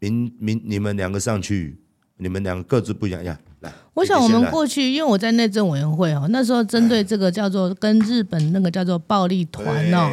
[0.00, 1.78] 明明你们两个上去，
[2.18, 3.38] 你们两个各自不一样呀。
[3.60, 10.10] 来，我想我们过去，因为我在内政委员会哦，那时候针对这个叫做跟日本那个叫做暴力团哦，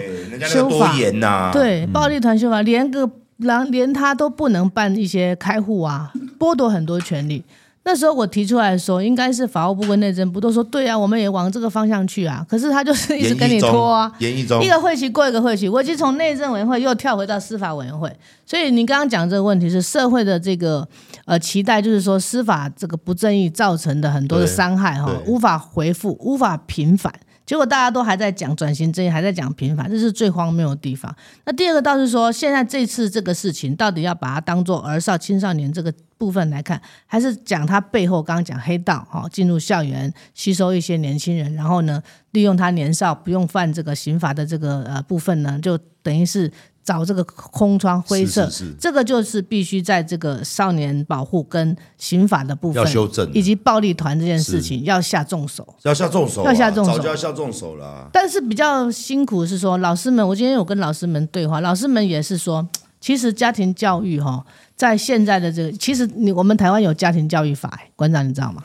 [0.48, 3.10] 修法呐，对，暴力团修法连个。
[3.42, 7.44] 连连他都不能办一些开户啊，剥夺很多权利。
[7.84, 12.46] 那时候我提出来的时候，应该是法务部跟内政部都说对啊，我们也往这个方向去啊。
[12.48, 18.15] 可是他就是一直跟你拖啊，一个会期过一个会期，我已经从内政委员会又跳回到司法委员会。
[18.46, 20.88] 所以你刚刚讲这个问题是社会的这个
[21.26, 27.12] 呃期待，就是说司法这个不正义造成的很多的伤害哈，无法回复，无法平反。
[27.52, 31.14] 结果大家都还在讲转型正义，还在讲平反，这是最荒谬的地方。
[31.44, 46.50] 那第二个倒是说，现在这次这个事情到底要把它当做儿少青少年这个部分来看，还是讲他背后刚刚讲黑道哈进入校园吸收一些年轻人，然后呢利用他年少不用犯这个刑罚的这个呃部分呢，就等于是。
[46.84, 58.10] 找这个空窗灰色，是是是，这个就是必须在这个少年保护跟刑法的部分要修正，以及暴力团这件事情要下重手，要下重手，要下重手，早就要下重手了啊。
[58.12, 62.67] 但是比较辛苦是说，老师们，我今天有跟老师们对话，老师们也是说，
[63.02, 64.46] 其实家庭教育哈。
[64.78, 68.64] 在现在的这个，其实你我们台湾有家庭教育法，馆长你知道吗？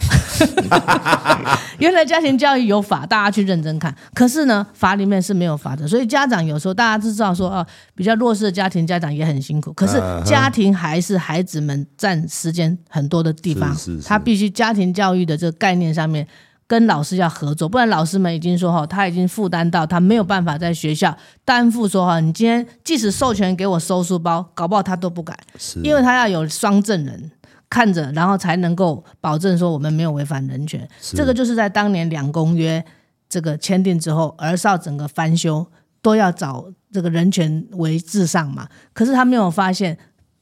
[1.79, 3.94] 原来家庭教育有法，大家去认真看。
[4.14, 9.70] 可是呢，法里面是没有法的，所以家长有时候大家都知道说，哦，比较弱势的家庭家长也很辛苦。
[9.75, 16.27] 可是家庭还是孩子们占时间很多的地方，他必须家庭教育的这个概念上面。
[16.68, 25.37] 跟老师要合作，不然老师们已经说哈，他已经负担到他没有办法在学校担负说哈，你今天即使授权给我收书包，搞不好他都不敢，
[25.83, 27.31] 因为他要有双证人
[27.70, 30.88] 看着，然后才能够保证说我们没有违反人权。
[31.00, 32.85] 这个就是在当年两公约
[33.29, 35.64] 这个签订之后，儿少整个翻修
[36.02, 39.96] 都要找这个人权为至上嘛，可是他没有发现。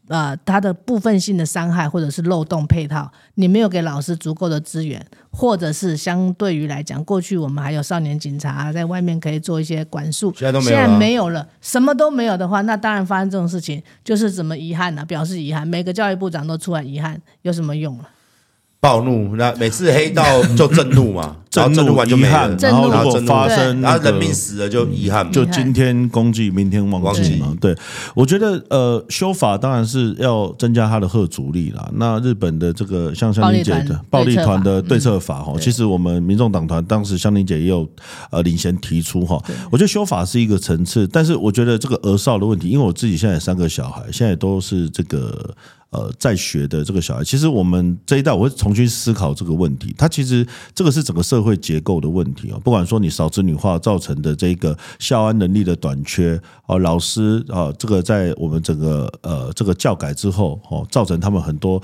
[0.08, 15.02] 呃，他的部分性的伤害或者是漏洞配套，你没有给老师足够的资源，或者是相对于来讲，过去我们还有少年警察在外面可以做一些管束，现在都没有了，现在没有了，什么都没有的话，那当然发生这种事情就是怎么遗憾呢？
[15.06, 18.08] 表示遗憾，每个教育部长都出来遗憾，有什么用了？
[18.84, 20.22] 暴怒，那每次黑道
[20.54, 27.56] 就震怒嘛， 然后震怒完就没了，然后如果发生，然后人命死了就遗憾，就今天公祭，明天忘记嘛。
[27.58, 27.74] 对，
[28.14, 31.88] 我觉得呃，修法当然是要增加他的吓阻力啦。
[31.94, 37.88] 那日本的这个像香玲姐的暴力团的对策法哈，其实我们民众党团当时香玲姐也有
[38.30, 39.42] 呃领衔提出哈。
[39.72, 45.54] 我觉得修法是一个层次，但是我觉得这个儿少的问题，因为我自己现在有三个小孩，现在都是这个。
[45.94, 49.94] 呃，在学的这个小孩，其实我们这一代我会重新思考这个问题。
[49.96, 61.80] 它其实这个是整个社会结构的问题啊，不管说你少子女化造成的这个校安能力的短缺啊，老师啊，这个在我们整个呃这个教改之后哦，造成他们很多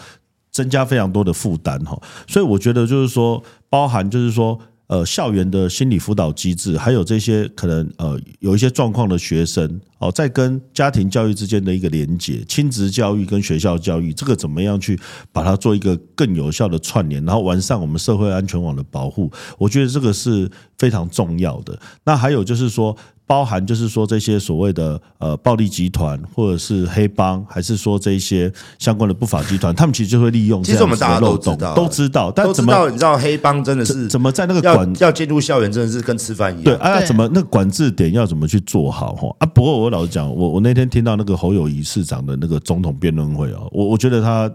[0.50, 1.96] 增加非常多的负担哈。
[2.26, 4.58] 所以我觉得就是说，包含就是说。
[4.90, 14.98] 呃，校园的心理辅导机制，还有这些可能呃有一些状况的学生哦，在跟家庭教育之间的一个连接，亲子教育跟学校教育，这个怎么样去
[15.30, 21.78] 把它做一个更有效的串联，然后完善我们社会安全网的保护，我觉得这个是非常重要的。
[22.04, 22.96] 那还有就是说。
[23.30, 31.38] 包含就是说这些所谓的呃暴力集团，或者是黑帮，还是说这些相关的不法集团，他们其实就会利用其实我们大家，都
[31.86, 36.64] 知道，但怎么你知道黑帮真的是怎么在那个管要进入校园，真的是跟吃饭一样。
[36.64, 39.46] 对啊，怎么那个管制点要怎么去做好哈啊？
[39.46, 44.50] 不过我老实讲，我我那天听到那个侯友谊市长的那个总统辩论会啊，我我觉得他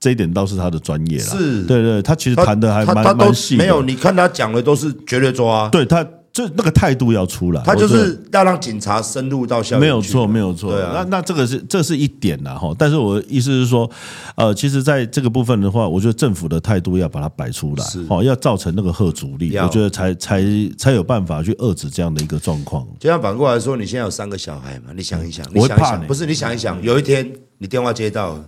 [0.00, 6.02] 这一点倒是他的专业了，是对对，他其实谈的还蛮蛮细，没有你看他讲的都是绝对抓，对他。
[6.36, 9.80] 就那个态度要出来，他就是要让警察深入到校园。
[9.80, 10.70] 没有错，没有错。
[10.70, 12.74] 对啊，那那这个是这是一点呐哈。
[12.78, 13.90] 但是我的意思是说，
[14.34, 20.44] 呃，其实在这个部分的话，我觉得政府的态度要把它摆出来，哦，要造成那个吓阻力，我觉得才才
[20.76, 22.86] 才有办法去遏制这样的一个状况。
[23.00, 24.92] 就像反过来说，你现在有三个小孩嘛？
[24.94, 28.38] 你想一想，你想一想，不是你想一想，有一天你电话接到，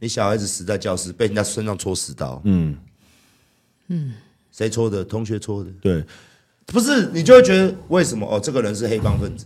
[0.00, 2.76] 你小孩子死在教室，被人家身上戳十刀，嗯
[3.86, 4.14] 嗯，
[4.50, 5.04] 谁戳的？
[5.04, 6.04] 同学戳的，对。
[6.72, 8.38] 不是，你就会觉得为什么哦？
[8.40, 9.44] 这个人是黑帮分子，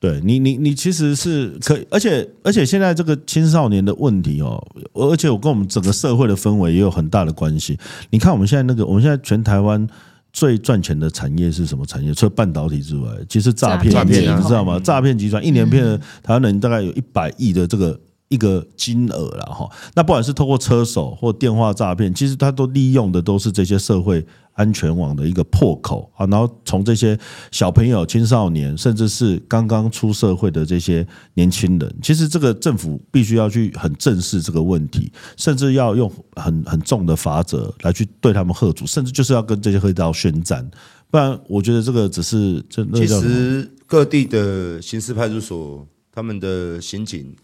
[0.00, 4.60] 对你，你你其实是可以，而且而且现在这个青少年的问题哦，
[4.92, 7.78] 而且我跟我们整个社会的氛围也有很大的关系。
[8.10, 9.86] 你看我们现在那个，我们现在全台湾
[10.32, 12.12] 最赚钱的产业是什么产业？
[12.12, 14.80] 除了半导体之外，其实诈骗，诈骗你知道吗？
[14.80, 17.98] 诈骗集团一年骗了台湾人大概有一百亿的这个。
[18.28, 27.16] 一个金额了哈，那不管是透过车手或电话诈骗，其实他都利用的都是这些社会安全网的一个破口啊，然后从这些
[27.52, 40.68] 小朋友、青少年，甚至是刚刚出社会的这些年轻人，其实这个政府必须要去很正视这个问题，甚至要用很很重的法则来去对他们喝阻，甚至就是要跟这些黑道宣战，
[41.10, 42.98] 不然我觉得这个只是真的。
[42.98, 47.36] 其实各地的刑事派出所他们的刑警。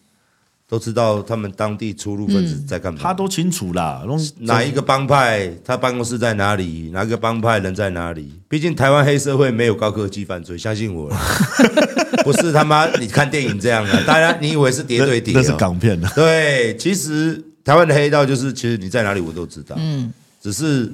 [0.70, 4.04] 都知道他们当地出入分子在干嘛，他都清楚啦。
[4.38, 6.90] 哪一个帮派，他办公室在哪里？
[6.92, 8.32] 哪个帮派人在哪里？
[8.48, 11.10] 毕竟台湾黑社会没有高科技犯罪，相信我。
[12.22, 15.34] 不是他妈，你看电影这样的，大家你以为是叠对谍？
[15.34, 16.08] 那是港片的。
[16.14, 19.74] 对，其实台湾的黑道就是，其实你在哪里我都知道。
[19.76, 20.88] 嗯，只是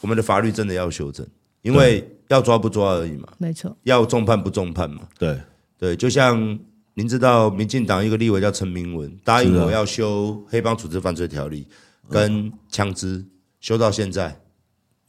[0.00, 1.26] 我们的法律真的要修正，
[1.60, 3.28] 因为要抓不抓而已嘛。
[3.36, 5.02] 没错，要重判不重判嘛。
[5.18, 5.38] 对
[5.78, 6.58] 对，就像。
[6.98, 11.64] 您知道，民进党一个立委叫陈明文，答应我要修黑帮组织犯罪条例
[12.10, 13.24] 跟枪支，
[13.60, 14.36] 修到现在。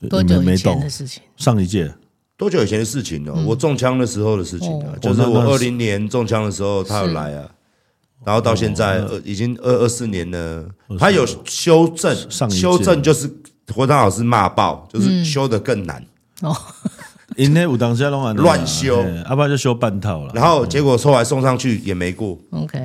[0.08, 1.23] 多久以前的事情？
[1.36, 1.91] 上一届。
[2.38, 3.34] 多久以前的事情呢？
[3.43, 7.49] 我中枪的时候的事情啊，就是我二零年中枪的时候，他有来啊，
[8.23, 12.15] 然后到现在已经二二四年了，他有修正，
[12.52, 13.28] 修正就是
[13.73, 16.06] 国昌老师骂爆，就是修的更难。
[16.41, 16.56] 哦。
[17.35, 20.33] 因为有当时拢乱修，要不然就修半套了。
[20.33, 22.37] 然后结果后来送上去也没过。
[22.49, 22.77] OK，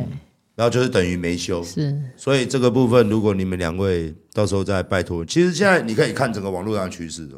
[0.55, 1.65] 然后就是等于没修。
[1.65, 7.29] 是，所以这个部分，如果你们两位到时候再拜托，其实现在你可以看整个网络上的趋势，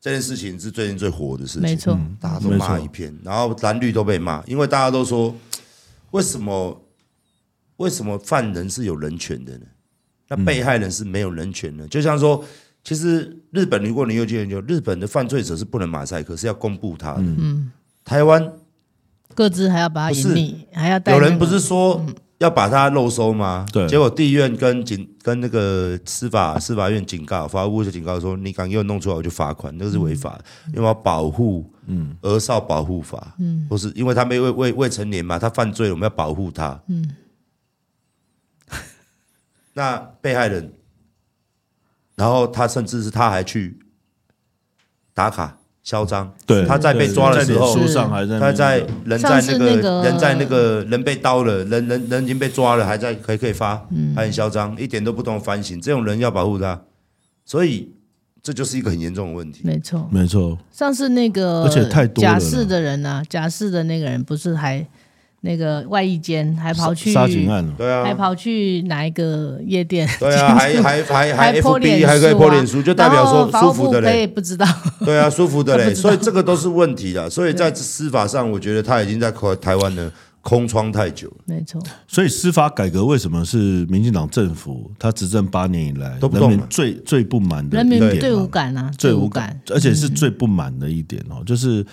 [0.00, 1.62] 这件事情是最近最火的事情。
[1.62, 5.34] 没错，大家都骂一片，然后蓝绿都被骂，因为大家都说，
[6.10, 6.80] 为什么
[7.78, 9.66] 为什么犯人是有人权的呢？
[10.28, 12.44] 那被害人是没有人权的，就像说。
[12.84, 17.22] 其实日本，如果你有去研究，日本的犯罪者是不能马赛克，是要公布他的。
[17.22, 17.70] 嗯，
[18.04, 18.52] 台湾
[19.34, 22.04] 各自还要把他隐匿，还要有人不是说
[22.38, 23.64] 要把他漏收吗？
[23.72, 23.86] 对。
[23.86, 36.82] 结果地院跟警跟那个司法司法院警告，法务部就警告说，你敢给我弄出来，我就罚款，那个是违法的，因为要保护嗯儿少保护法，嗯，不是因为他没未未未成年嘛，他犯罪了，我们要保护他。
[36.88, 37.10] 嗯。
[39.74, 40.72] 那被害人。
[42.22, 43.76] 然后他甚至是他还去
[45.12, 47.76] 打卡嚣张，对，他在被抓的时候，
[48.38, 53.74] 他在人在那个人在那个人被刀了，人人人已经被抓了，还在可以可以发，
[54.14, 56.80] 还很嚣张，一点都不懂反省，这种人要保护他，
[57.44, 57.92] 所以
[58.40, 59.62] 这就是一个很严重的问题。
[59.64, 60.56] 没错，没错。
[60.70, 64.86] 上次那个而且太多假释的人呢，假释的那个人不是还。
[65.44, 70.08] 那个外衣间还跑去杀警案，对啊，还跑去哪一个夜店？
[70.20, 74.64] 对啊， 还还还还 FB 还可以 po 脸书，就代表说舒服的嘞，不知道。
[75.04, 77.28] 对啊，舒服的嘞， 所以这个都是问题的。
[77.28, 80.08] 所以在司法上，我觉得他已经在台湾的
[80.42, 81.36] 空窗太久了。
[81.46, 81.82] 没错。
[82.06, 87.78] 所以司法改革为什么是民进党政府他执政八年以来人民最最不满的？
[87.78, 91.84] 人民最无感啊，最无感，而且是最不满的一点哦，就是。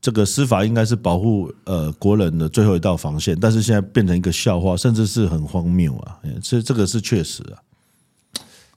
[0.00, 6.20] 这个司法应该是保护呃国人的最后一道防线，但是现在变成一个笑话，甚至是很荒谬啊！
[6.40, 7.58] 这这个是确实啊。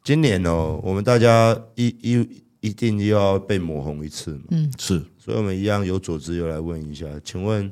[0.03, 2.27] 今年哦，我们大家一一
[2.61, 4.39] 一定又要被抹红一次嘛。
[4.49, 5.03] 嗯，是。
[5.23, 7.71] 所以我们一样有组织又来问一下，请问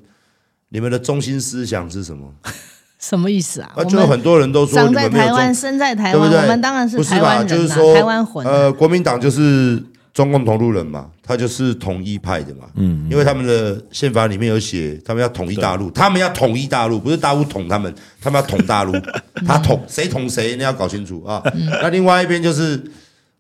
[0.70, 2.32] 你们的中心思想是什么？
[3.00, 3.74] 什么意思啊？
[3.76, 8.52] 啊，就很多人都说长在台湾，生在台湾，对对我们当然是台湾人、啊、就是说台湾魂、啊。
[8.52, 9.84] 呃，国民党就是。
[10.18, 18.94] 中共同路人嘛，他就是统一派的嘛，嗯，因为他们的宪法里面有写，他们要统一大陆，他们要统一大陆，不是大陆统他们，他们要统大陆，
[19.46, 21.40] 他统谁统谁，你要搞清楚啊。
[21.84, 22.84] 那另外一边就是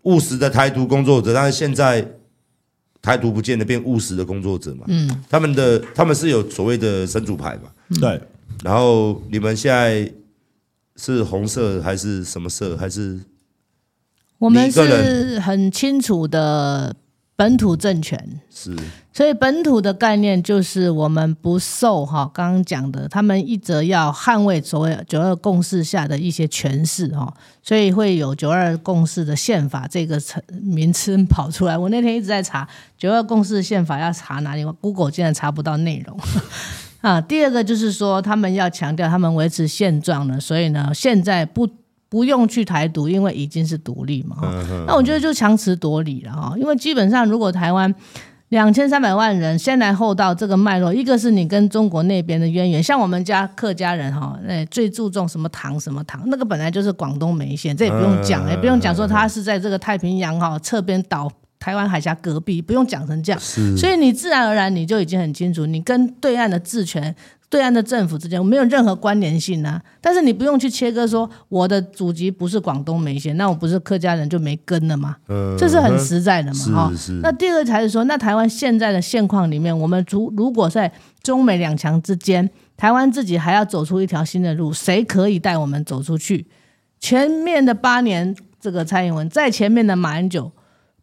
[0.03, 2.07] 务实的台独工作者，但是现在
[3.01, 8.21] 台独不见得变务实的工作者嘛，嗯，他们的他们是有所谓的神主牌嘛，对，
[8.63, 10.07] 然后你们现在
[10.95, 13.19] 是红色还是什么色还是？
[14.39, 16.95] 我们是很清楚的
[17.35, 18.19] 本土政权，
[18.49, 18.75] 是，
[19.13, 27.31] 所以本土的概念就是我们不受哈刚刚讲的，他们一则要捍卫所谓九二共识下的一些权势哈，
[27.63, 31.77] 所以会有九二共识的宪法这个称名称跑出来。
[31.77, 36.19] 我那天一直在查九二共识宪法要查哪里，Google 竟然查不到内容
[37.01, 37.21] 啊。
[37.21, 41.67] 第二个就是说，他们要强调他们维持现状呢，所以呢，现在不。
[42.09, 44.37] 不用去台独，因为已经是独立嘛。
[44.87, 46.53] 那我觉得就强词夺理了哈。
[46.57, 47.93] 因为基本上，如果台湾
[48.49, 61.31] 两千三百万人先来后到这个脉络，一个是你跟中国那边的渊源，像我们家客家人哈，哎，最注重什么糖什么糖，那个本来就是广东梅县，这也不用讲，也、嗯、不用讲说他是在这个太平洋哈侧边岛。
[61.59, 63.41] 台湾海峡隔壁，不用讲成这样，
[63.75, 67.13] 所以你自然而然你就已经很清楚，你跟对岸的治权、
[67.49, 69.81] 对岸的政府之间没有任何关联性啊。
[70.01, 75.15] 但是你不用去切割说我的祖籍不是广东梅县，那我不是客家人就没根了吗？
[75.27, 76.91] 嗯，这是很实在的嘛，哈。
[77.21, 80.91] 那第二个才是说，那台湾现在的现况里面，我们如如果在
[81.23, 86.45] 中美两强之间，台湾自己还要走出一条新的路，谁可以带我们走出去？
[86.99, 90.51] 前面的八年，这个蔡英文在前面的马英九。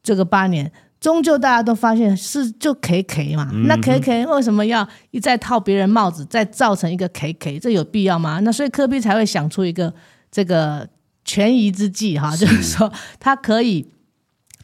[0.03, 0.71] 这个八年，
[1.05, 7.59] 终究大家都发现是就 K K 嘛，嗯、那 K K 为什么要一再套别人帽子，再造成一个 K K？
[7.59, 8.41] 这有必要吗？
[8.41, 9.93] 那所以科比才会想出一个
[10.31, 10.89] 这个
[11.23, 12.91] 权宜之计哈，就是说
[13.21, 13.87] 他可以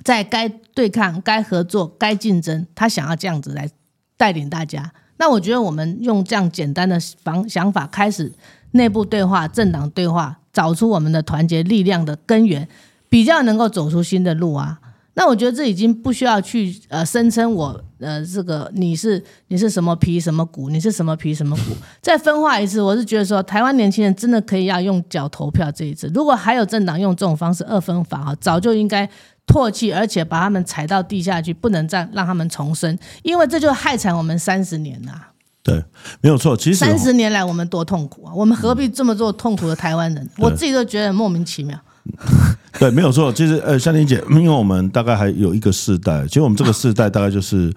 [0.03, 3.69] 在该对抗、该合作、该竞争，他想要这样子来
[4.17, 4.91] 带领大家。
[5.19, 8.33] 那我觉得我们用这样简单的方想法开始
[8.71, 12.67] 内部对话、政党对话，找出我们的团结力量的根源，
[13.11, 14.79] 比较能够走出新的路啊。
[15.15, 26.11] 那我觉得这已经不需要去呃声称我呃这个你是你是什么皮什么骨，你是什么皮什么骨， 再分化一次，我是觉得说台湾年轻人真的可以要用脚投票这一次。
[26.15, 29.09] 如果还有政党用这种方式二分法哈，早就应该
[29.47, 35.13] 唾弃，而且把他们踩到地下去，不能再让他们重生，因为这就害惨我们三十年呐。
[35.63, 35.85] 对，
[36.23, 36.57] 没有错。
[36.57, 40.25] 其实三十年来我们多痛苦啊，我们何必这么做痛苦的台湾人？
[40.25, 41.79] 嗯、我自己都觉得莫名其妙。
[42.79, 43.33] 对，没有错。
[43.33, 47.73] 其实，呃，香玲姐，因为我们大概还有一个世代，其实我们这个世代大概就是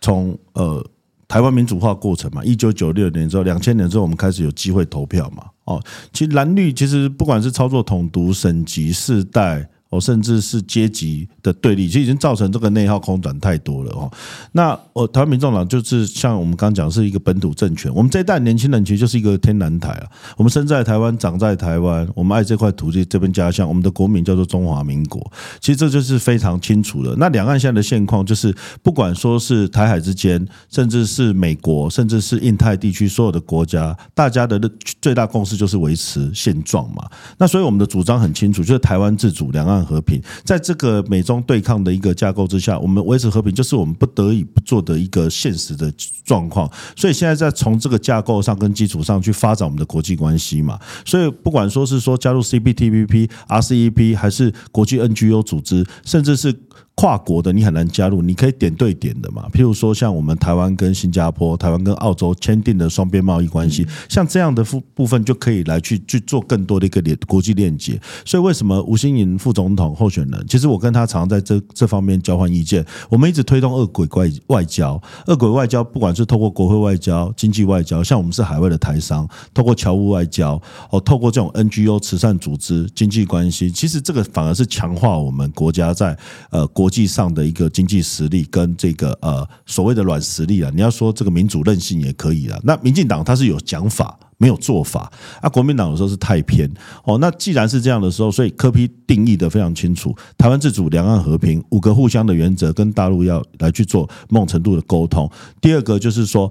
[0.00, 0.84] 从呃
[1.28, 5.44] 台湾民主化过程嘛，一九九六年之后，两千年之后，我们开始有机会投票嘛。
[5.64, 5.82] 哦，
[6.12, 9.68] 其实蓝绿其实不管是操作统独、省级世代。
[10.00, 14.10] 甚至是阶级的对立，其实已经造成这个内耗空转太多了哦。
[14.52, 17.92] 那我台湾民众党就是像我们刚讲，是一个本土政权。
[17.94, 20.06] 我们这一代年轻人其实就是一个天然台啊。
[20.36, 23.66] 我们生在台湾，长在台湾，我们爱这块土地，这边家乡。
[23.66, 25.32] 我们的国名叫做中华民国。
[25.60, 27.14] 其实这就是非常清楚的。
[27.16, 34.60] 那两岸现在的现况就是，不管说是台海之间，甚至是美国，甚至是印太地区所有的国家，大家的
[35.00, 37.08] 最大共识就是维持现状嘛。
[37.38, 39.85] 那所以我们的主张很清楚，就是台湾自主，两岸。
[39.86, 45.92] 和平，在这个美中对抗的一个架构之下，我们维持和平就是我们不得已不做的一个现实的
[46.24, 46.68] 状况。
[46.96, 50.78] 所以现在在从这个架构上跟基础上去发展我们的国际关系嘛。
[51.04, 56.52] 所以不管说是说加入 CPTPP、RCEP，还是国际 NGO 组织，甚至是。
[56.96, 59.46] 跨国的你很难加入，你可以点对点的嘛。
[59.52, 68.00] 譬如说，像我们台湾跟新加坡、台湾跟澳洲签订的双边贸易关系，像这样的部部分就可以来去去做更多的一个连国际链接。
[68.24, 72.82] 所以，为什么吴欣盈副总统候选人，其实我跟他常常在这这方面交换意见。
[73.10, 86.16] 我们一直推动二轨外外交，二轨外交不管是透过国会外交、经济外交，像我们是海外的台商，透过侨务外交，哦，透过这种 NGO 慈善组织经济关系，其实这个反而是强化我们国家在
[86.48, 86.85] 呃国。
[86.86, 92.56] 国际上的一个经济实力跟这个呃所谓的软实力啊，你要说这个民主韧性也可以啊。
[92.62, 95.10] 那民进党它是有讲法没有做法
[95.42, 96.72] 啊，国民党有时候是太偏
[97.02, 97.18] 哦。
[97.18, 105.28] 那既然是这样的时候，所以柯批定义的非常清楚，台湾自主、两岸和平五个互相的原则，跟大陆要来去做某程度的沟通。
[105.60, 106.48] 第二个就是说。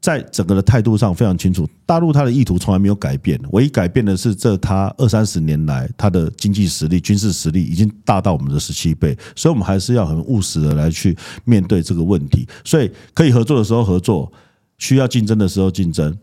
[0.00, 12.46] 在整个的态度上非常清楚，大陆它的意图从来没有改变，唯一改变的是这它二三十年来它的经济实力、军事实力已经大到我们的十七倍，所以我们还是要很务实的来去面对这个问题。
[12.64, 14.32] 所以可以合作的时候合作，
[14.78, 16.16] 需要竞争的时候竞争，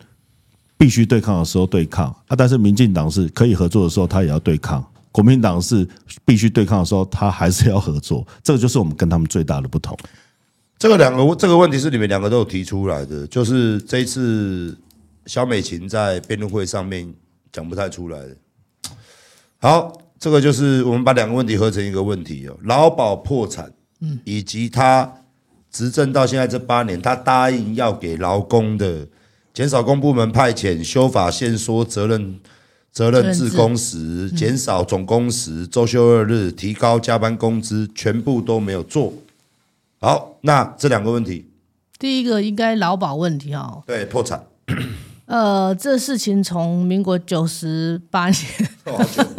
[0.78, 2.36] 必须对抗的时候对抗啊。
[2.36, 5.86] 但是民进党是可以合作的时候，他也要对抗；国民党是
[6.23, 8.26] 必须对抗的时候，他还是要合作。
[8.41, 9.97] 这个就是我们跟他们最大的不同。
[10.78, 14.78] 这个两个这个问题是你们两个都有提出来的，就是这一次
[15.26, 17.13] 萧美琴在辩论会上面
[17.51, 18.38] 讲不太出来的。
[19.57, 23.71] 好，这个就是我们把两个问题合成一个问题哦，劳保破产，
[24.01, 25.11] 嗯，以及他
[25.71, 29.07] 执政到现在这八年，他答应要给劳工的
[29.53, 32.39] 减少公部门派遣、修法限缩责任
[32.91, 39.13] 责任制工时、减少总工时、周休二日、提高加班工资，全部都没有做。
[40.06, 41.49] 好，那这两个问题，
[41.97, 44.45] 第一个应该劳保问题哦，对，破产。
[45.26, 48.39] 呃，这事情从民国九十八年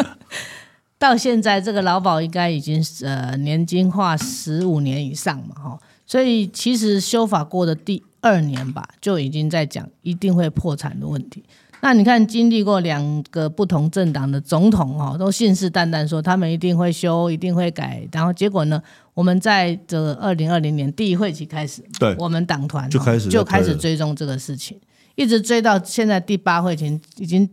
[0.99, 11.45] 到现在，这个劳保应该已经呃年金化十五年以上嘛哈，所以其实修法过的第二年吧，就已经在讲一定会破产的问题。
[11.87, 18.82] 那你看，经历过两个不同政党的总统哈，都信誓旦旦说他们一定会修，一定会改，然后结果呢，
[19.14, 24.76] 我们在这二零二零年第一会期开始，对，我们党团就开始就开始追踪这个事情，
[25.14, 27.49] 一直追到现在第八会期，已经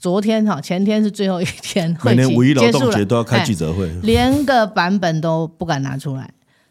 [0.00, 6.28] 昨天哈前天是最后一天会期，每年五一劳动节都要开记者会，连个版本都不敢拿出来。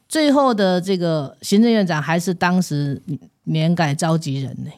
[0.09, 3.01] 最后的这个行政院长还是当时
[3.45, 4.69] 年改召集人呢，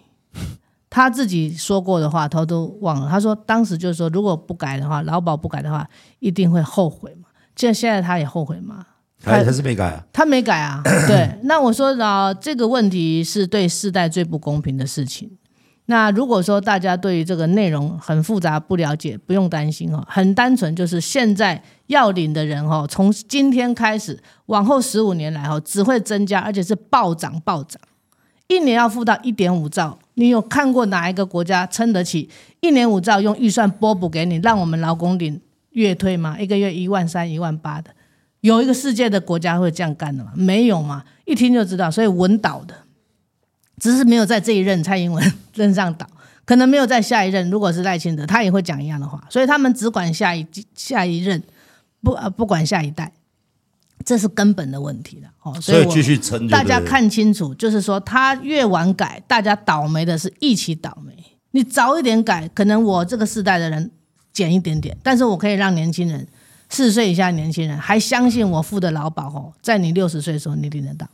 [1.00, 3.10] 他自己说过的话，他都忘了。
[3.10, 5.88] 他说当时就是说，如果不改的话，劳保不改的话，
[6.20, 7.30] 一定会后悔嘛。
[7.56, 8.86] 现现在他也后悔吗？
[9.24, 10.82] 他他是没改啊，他没改啊。
[11.08, 15.32] 对，那我说啊，这个问题是对世代最不公平的事情。
[15.86, 27.82] 那如果说大家对于这个内容很复杂不了解，不用担心哦，很单纯，就是现在要领的人哦，从今天开始往后十五年来哦，只会增加，而且是暴涨暴涨，
[28.48, 29.98] 一年要付到一点五兆。
[30.20, 35.40] 你有看过哪一个国家撑得起一年五兆用预算拨补给你，让我们劳工领
[35.70, 36.38] 月退吗？
[36.38, 37.90] 一个月一万三、一万八的，
[38.42, 40.34] 有一个世界的国家会这样干的吗？
[40.36, 42.76] 没有嘛，一听就知道，所以稳倒的。
[43.80, 46.06] 只是没有在这一任蔡英文 任上倒，
[46.44, 47.50] 可能没有在下一任。
[47.50, 49.24] 如果是赖清德，他也会讲一样的话。
[49.30, 50.46] 所以他们只管下一
[50.76, 51.42] 下一任，
[52.04, 53.10] 不呃不管下一代，
[54.06, 55.60] 这是根本的问题了哦。
[55.62, 61.14] 所以继续撑，大家看清楚，就是说他越晚改，大家倒霉的是一起倒霉。
[61.52, 63.92] 你早一点改，可能我这个世代的人
[64.32, 66.28] 减一点点，但是我可以让年轻人
[66.70, 71.08] 四十岁以下年轻人还相信我付的劳保哦，在你六十岁的时候你领得到。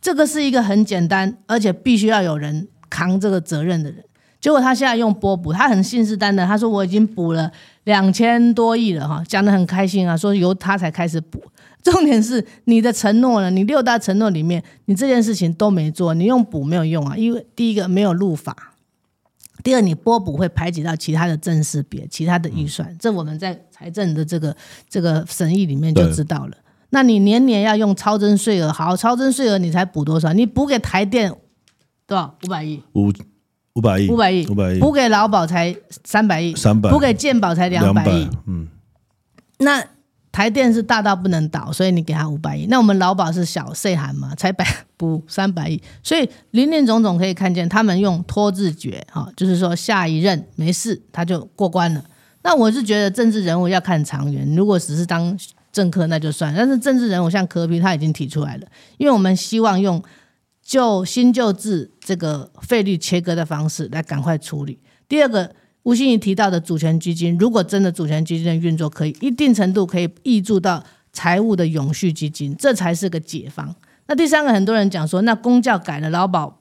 [0.00, 4.02] 这个是一个很简单，而且必须要有人扛这个责任的人。
[4.40, 7.52] 结果他现在用波补，他很信誓旦旦，他说我已经补了
[7.84, 11.40] 两千多亿了哈，讲得很开心啊，说由他才开始补。
[11.82, 18.74] 重点是你的承诺呢，你六大承诺里面，你这件事情都没做，你用补没有用啊，因为第一个没有入法，
[19.62, 24.54] 第二你拨补会排挤到其他的正式别、其他的预算，这我们在财政的这个
[24.88, 26.56] 这个审议里面就知道了。
[26.90, 30.32] 那你年年要用超征税额，好，超征税额你才补多少？
[30.32, 31.32] 你补给台电
[32.06, 32.36] 多少？
[32.44, 33.12] 五百亿，五
[33.74, 35.74] 五百亿，五百亿，五百亿，补给劳保才
[36.04, 38.68] 三百亿，三百，补给健保才两百亿，嗯。
[39.58, 39.84] 那
[40.32, 42.66] 台电是大到不能倒，所以你给他五百亿。
[42.66, 44.66] 那我们劳保是小细汉嘛，才百
[44.96, 45.82] 补三百亿。
[46.02, 52.04] 所以林林总总可以看见，他们用拖字诀，哈，就是说下一任没事他就过关了。
[52.42, 55.38] 那我是觉得政治人物要看长远，如果只是当。
[55.72, 58.66] 政客那就算，但是政治人物像柯比他已经提出来了，
[58.98, 60.02] 因为我们希望用
[60.64, 64.80] 旧新旧制这个费率切割的方式来赶快处理。
[65.08, 65.54] 第二个，
[65.84, 73.74] 吴欣怡提到的主权基金，如果真的主权基金的运作可以一定程度可以挹注到财务的永续基金，这才是个解放。
[74.06, 76.59] 那第三个，很多人讲说，那公教改了劳保。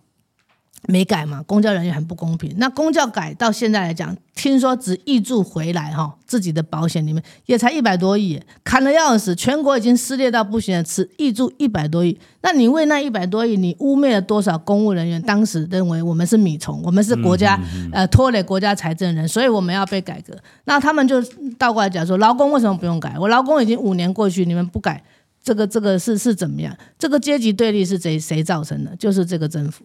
[0.87, 2.53] 没改嘛，公教人员很不公平。
[2.57, 12.17] 那公教改到现在来讲，听说只挹注回来哈，自己的保险里面也才一百多亿，砍的要死，全国已经撕裂到不行了，只挹注一百多亿。
[12.41, 15.21] 那你为那一百多亿，你污蔑了多少公务人员？
[15.21, 20.33] 当时认为我们是米虫，我们是国家、嗯嗯嗯、呃拖累国家财政人，所以我们要被改革。
[20.63, 21.21] 那他们就
[21.57, 23.15] 倒过来讲说，劳工为什么不用改？
[23.19, 25.03] 我劳工已经五年过去，你们不改，
[25.43, 26.73] 这个这个是是怎么样？
[26.97, 28.95] 这个阶级对立是谁谁造成的？
[28.95, 29.83] 就是这个政府。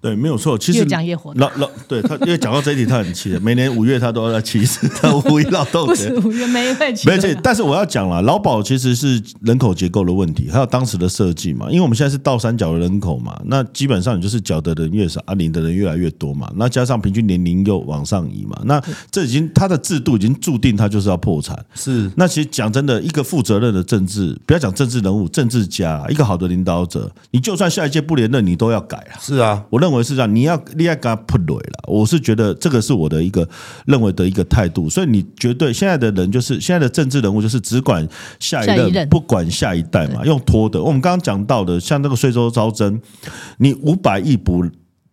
[0.00, 0.56] 对，没有错。
[0.56, 1.32] 其实越讲越火。
[1.36, 3.38] 老老对他，因为讲到这一题，他很气的。
[3.40, 6.08] 每年五月他都要气死，他五一劳动节。
[6.08, 7.08] 不是五月没会气。
[7.08, 11.66] 没气，但是我要讲了，劳保其实是人口结构的问题，还有当时的设计嘛。
[11.68, 16.50] 因为我们现在是倒三角的人口嘛，那基本上你就是缴的人越少，啊领的人越来越多嘛。
[16.56, 21.62] 那加上平均年龄又往上移嘛，那这已经他的制度已经注定他就是要破产。
[21.74, 22.10] 是。
[22.16, 29.20] 那其实讲真的，一个负责任的政治，不要讲政治人物，政治家，一个好的领导者，你就算下一届不连任，你都要改啊。
[29.20, 30.60] 是啊，我认为是这样，你要。
[30.76, 33.46] 你爱给他扑雷了，我是觉得这个是我的一个
[33.86, 38.06] 认为的一个态度，所以你绝对现在的人就是现在的政治人物就是只管
[38.38, 40.82] 下一任，一任不管下一代嘛，用拖的。
[40.82, 43.00] 我们刚刚讲到的，像那个税收招征，
[43.58, 44.64] 你五百亿补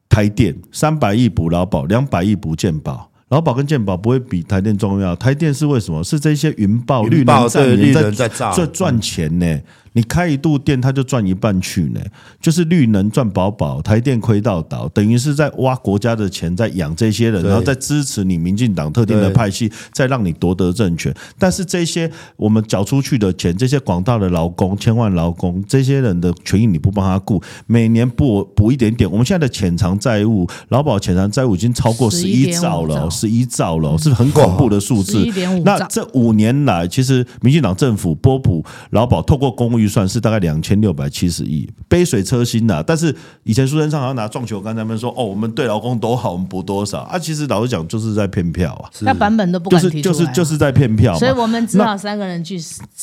[0.07, 5.15] 台电，三百亿补劳保，两百亿补健保，劳保跟健保不会比台电重要。
[5.15, 6.03] 台电是为什么？
[6.03, 9.59] 是这些云豹、绿能在在赚钱呢？
[9.93, 11.99] 你开一度电，他就赚一半去呢，
[12.41, 21.13] 就是绿能赚饱饱，台电亏到倒，等于是在挖国家的钱，在养这些人，然后再支持你民进党特定的派系，再让你夺得政权。
[21.39, 29.09] 但是这些我们缴出去的钱，这些广大的劳工，千万劳工，这些人的权益你不帮他顾，每年补补一点点。
[29.09, 35.25] 我们现在的潜藏债务，劳保潜藏债务已经超过十一兆了，十一兆了，是很恐怖的数字。
[35.63, 42.83] 那这五年来，其实民进党政府拨补劳保，透过公务目预算是大概两千六百七十亿，杯水车薪呐。
[42.85, 47.19] 但是以前苏贞昌好像拿撞球杆，他们说哦，我们对劳工多好，我们补多少啊？
[47.19, 48.89] 其实老实讲，就是在骗票啊。
[49.01, 51.17] 那版本都不敢提出来，就是就是就是在骗票。
[51.19, 52.57] 所以我们只好三个人去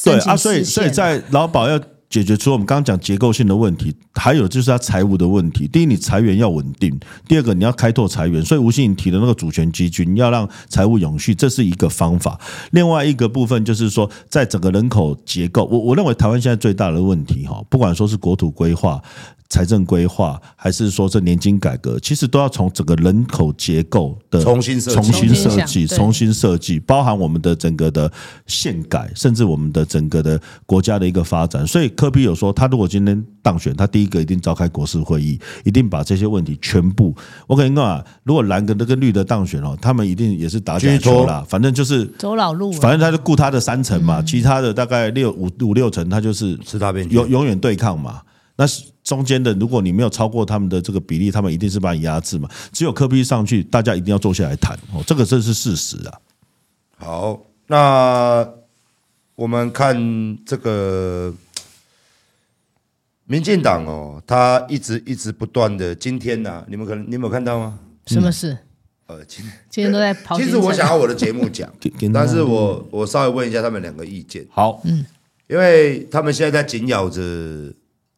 [0.05, 1.81] 对啊，所以所以在劳保要。
[2.15, 5.67] 解决除了我们刚刚讲结构性的问题，还有就是它财务的问题。
[5.67, 6.93] 第一，你裁员要稳定；
[7.27, 8.41] 第二个，你要开拓财源。
[8.45, 12.39] 所以吴欣盈提的那个主权基金，要让财务永续，这是一个方法。
[12.71, 19.03] 另外一个部分就是说，在整个人口结构，我我认为台湾现在最大的问题哈，不管说是国土规划。
[19.49, 28.11] 财政规划，还是说这年金改革，其实都要从整个人口结构的重新设计、重新设计、重新设计，包含我们的整个的
[28.47, 31.67] 宪改，甚至我们的整个的国家的一个发展。
[31.67, 37.15] 所以科比有说，他如果今天当选，他第一个一定召开国事会议，一定把这些问题全部。
[37.47, 48.23] 我跟你讲啊，如果蓝的跟绿的当选哦，他们一定也是打假球啦，反正就是走老路，反正他就顾他的三成嘛，其他的大概六五五六成，他就是吃大便，永永远对抗嘛。
[48.57, 52.49] 那是中间的，如果你没有超过他们的这个比例，他们一定是把你压制嘛。
[52.73, 56.19] 只有柯比上去，大家一定要坐下来谈哦，这个这是事实啊。
[56.97, 58.49] 好，那
[59.37, 59.95] 我们看
[60.47, 61.33] 这个
[63.27, 67.79] 民进党哦，他一直一直不断的，今天呢、啊，你们可能你有没有看到吗？
[68.07, 68.57] 什么事？
[69.07, 70.39] 呃，今天今天都在 跑。
[70.39, 71.71] 其实我想要我的节目讲，
[72.15, 74.47] 但是我我稍微问一下他们两个意见。
[74.51, 75.05] 好，嗯。
[75.47, 77.21] 因为他们现在在紧咬着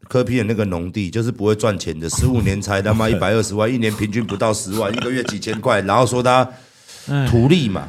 [0.09, 6.49] 柯 P 的那个农地，就是不会赚钱的，十五年才他妈 一百二十万，一年平均不到十万，一个月几千块，然后说他
[7.29, 7.89] 图利嘛。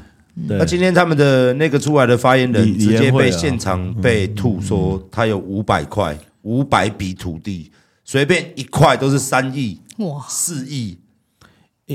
[0.50, 7.72] 那今天他们的那个出来的发言人直接被现场被吐说他有五百块，五百笔土地，
[8.06, 10.98] 随便一块都是三亿哇，四亿，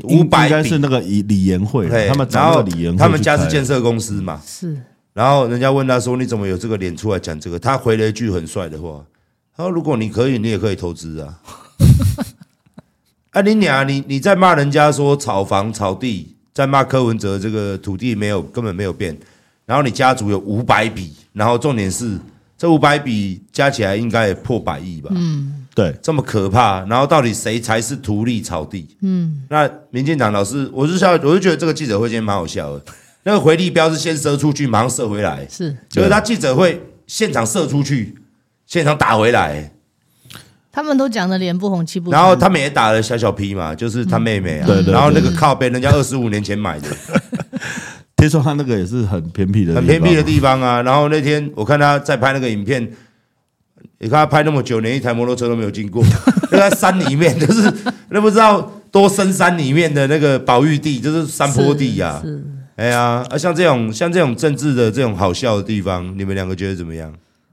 [0.02, 0.54] 五百笔。
[0.54, 2.64] 应该是那个李李延惠，他们然后
[2.98, 4.76] 他们家是建设公司嘛，是。
[5.14, 9.04] 然后人家问他说：“你怎么有这个脸出来讲这个？”他回了一句很帅的话
[9.56, 11.38] ：“他说如果你可以，你也可以投资啊。
[13.32, 19.16] ”啊，你俩，你你在骂人家说炒房炒地，在骂柯文哲这个土地没有根本没有变，
[19.64, 22.18] 然后你家族有五百笔，然后重点是
[22.58, 25.10] 这五百笔加起来应该也破百亿吧？
[25.14, 26.84] 嗯，对，这么可怕。
[26.84, 28.86] 然后到底谁才是图利炒地？
[29.00, 32.84] 嗯，那民进党老师，我是笑，我就觉得这个记者会今天蛮好笑的。
[33.22, 38.14] 那个回力镖是先射出去，马上射回来，是，就是他记者会现场射出去，
[38.72, 39.70] 现场打回来。
[40.72, 44.94] 他们都讲的脸不红气不，然后他们也打了小小 P 嘛，就是他妹妹啊，对对。
[44.94, 46.88] 然后那个靠背，人家二十五年前买的，
[48.16, 50.80] 听说他那个也是很偏僻的，很偏僻的地方啊。
[50.80, 52.82] 然后那天我看他在拍那个影片，
[53.98, 56.02] 你看他拍那么久，连一台摩托车都没有经过，
[56.50, 57.70] 就在山里面，就是
[58.08, 62.18] 那不知道多深山里面的那个保育地，就是山坡地呀。
[62.24, 62.42] 是。
[62.76, 67.12] 哎呀，啊，像这种像这种政治的这种好笑的地方，你们两个觉得怎么样？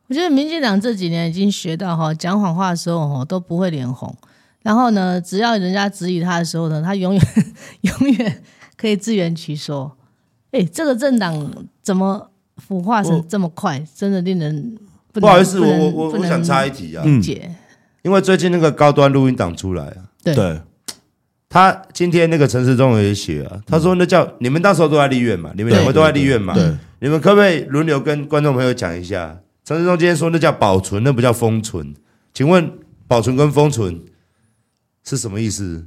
[0.09, 4.13] 我觉得民进党这几年已经学到哈，讲谎话的时候哈都不会脸红，
[4.63, 7.23] 然后呢，只要人家质疑他的时候呢，他永远
[7.81, 8.43] 永远
[8.75, 9.95] 可以自圆其说。
[10.51, 11.53] 哎，这个政党
[11.83, 13.85] 怎么腐化成这么快？
[13.95, 14.75] 真的令人
[15.13, 17.53] 不，不好意思，我我我我想插一题啊，姐，
[18.01, 20.33] 因为最近那个高端录音档出来啊，对。
[20.33, 20.59] 对
[21.51, 26.53] 他今天那个陈时中也写啊，他说那叫你们到时候都在立院嘛，你们两个都在立院嘛，
[26.99, 29.37] 你们可不可以轮流跟观众朋友讲一下？
[29.69, 31.93] 陈世忠今天说那叫保存，那不叫封存，
[32.33, 34.03] 请问保存跟封存
[35.03, 35.85] 是什么意思？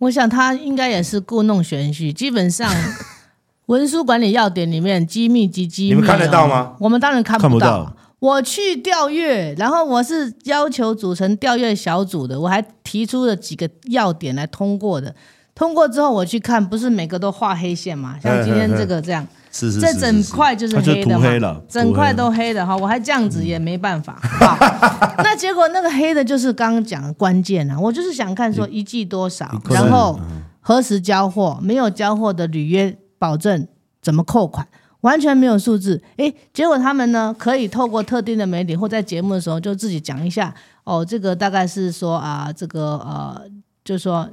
[0.00, 2.70] 我想他应该也是故弄玄虚，基本上
[3.68, 6.76] 文书管理要点里面机密及机密，你们看得到吗？
[6.78, 7.48] 我们当然看不到。
[7.48, 15.14] 看不到我去调阅，然后我是要求组成调阅小组的，我还提出了几个要点来通过的。
[15.62, 18.18] 通过之后我去看，不是每个都画黑线嘛？
[18.20, 24.18] 像今天这个这样，是是，这整块就是黑的嘛，整块都黑的哈，我还这样子也没办法。
[24.20, 24.56] 好，
[25.22, 30.18] 那结果那个黑的就是刚刚讲的关键啊，我就是想看说一季多少，然后
[30.60, 33.68] 何时交货，没有交货的履约保证
[34.02, 34.66] 怎么扣款。
[35.02, 40.52] 完全没有数字，诶，结果他们呢可以透过特定的媒体或在节目的时候就自己讲一下，
[40.82, 43.42] 哦，这个大概是说啊，这个呃，
[43.84, 44.28] 就是说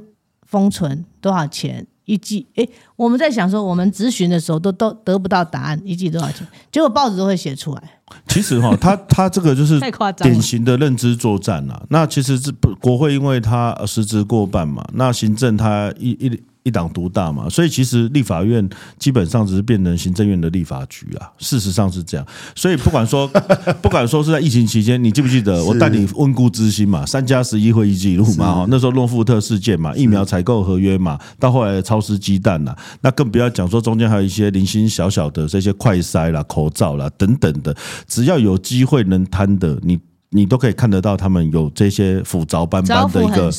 [0.48, 2.48] 封存多少钱一季？
[2.56, 6.46] 哎，我们在想说，我们咨询的时候都都得不到答案，一季多少钱？
[6.72, 7.84] 结果报纸都会写出来。
[8.28, 9.80] 其实哈、哦，他他这个就是
[10.22, 11.84] 典型的认知作战啊。
[11.90, 12.52] 那其实是
[12.82, 16.42] 国会，因为他实职过半嘛，那行政他一一。
[16.70, 18.68] 一党独大嘛，所以其实立法院
[19.00, 21.28] 基本上只是变成行政院的立法局啊。
[21.40, 23.28] 事实上是这样，所以不管说
[23.82, 27.04] 不管说是在疫情期间，你记不记得我带你温故知新嘛？
[27.06, 28.66] 三加十一会议记录嘛？
[28.70, 37.76] 那时候诺富特事件嘛，疫苗采购合约嘛，到后来的超市鸡蛋呐，那更不要讲说中间还有一些零星小小的这些快筛啦、口罩啦等等的，
[38.08, 40.00] 只要有机会能贪的，你
[40.32, 43.52] 你都可以看得到他们有这些斧凿斑斑的一个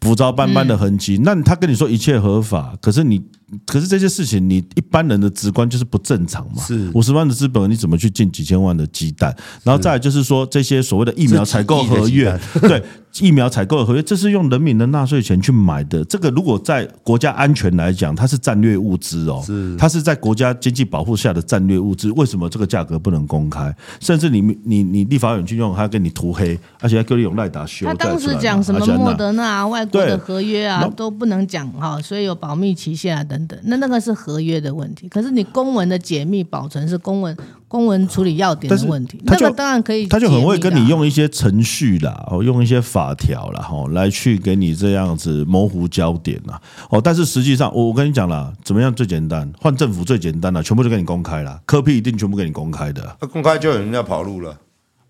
[0.00, 1.20] 斧凿斑斑的痕迹。
[1.24, 3.22] 那他跟你说一切合法，可是你。
[3.66, 6.62] 可是这些事情，你一般人的直观就是不正常嘛。
[6.62, 9.34] 是五十万的资本，你怎么去进几千万的鸡蛋？
[9.62, 12.82] 然后再来就是说，这些所谓的疫苗采购合约， 对
[13.20, 16.04] 疫苗采购的合约，这是用人民的纳税钱去买的。
[16.04, 22.12] 这个如果在国家安全来讲，它是战略物资哦，是它是在国家经济保护下的战略物资。
[22.12, 23.74] 为什么这个价格不能公开？
[23.98, 27.86] 甚至你你你立法院去用，还要给你涂黑，而且还给你用赖达修。
[27.86, 33.37] 他当时讲什么莫德纳外国的合约啊，都不能讲哈，所以有保密期限啊等。
[33.64, 37.36] 那那个是合约的问题，可是你公文的解密保存是公文
[37.68, 46.60] 公文处理要点的问题，那个当然可以，他就很会跟你用一些程序啦，哦，用一些法条啦，哦，来去给你这样子模糊焦点啦，
[46.90, 49.50] 哦，但是实际上，我我跟你讲啦，怎么样最简单？
[49.60, 54.56] 换政府最简单了，全部就给你公开了，科批一定全部给你公开的，那公开就有人要跑路了。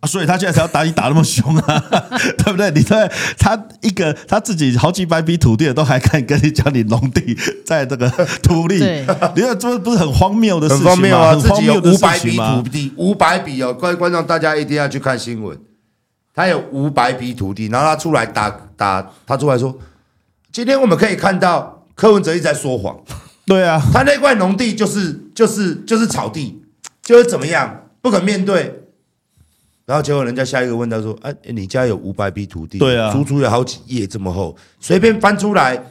[0.01, 1.85] 啊，所以他现在才要打你打那么凶啊，
[2.39, 2.71] 对不对？
[2.71, 7.37] 你在他一个他自己好几百笔土地都还敢跟你讲你农地
[7.67, 8.09] 在这个
[8.43, 8.77] 土地，
[9.35, 10.91] 你看这不是很荒谬的事情吗？
[10.91, 11.35] 很荒谬啊！
[11.35, 15.59] 自己有五百笔土地，五百笔哦，各位观众大家一定要去看新闻。
[16.33, 19.77] 他有五百笔土地，然后他出来打打，他出来说，
[20.53, 22.97] 今天我们可以看到柯文哲一直在说谎。
[23.45, 26.63] 对啊，他那块农地就是就是就是草地，
[27.03, 28.85] 就是怎么样不可面对。
[29.89, 35.83] 然后结果人家下一个问他说：“哎，你家有五百笔土地，对啊，足足有好几页这么厚，随便翻出来，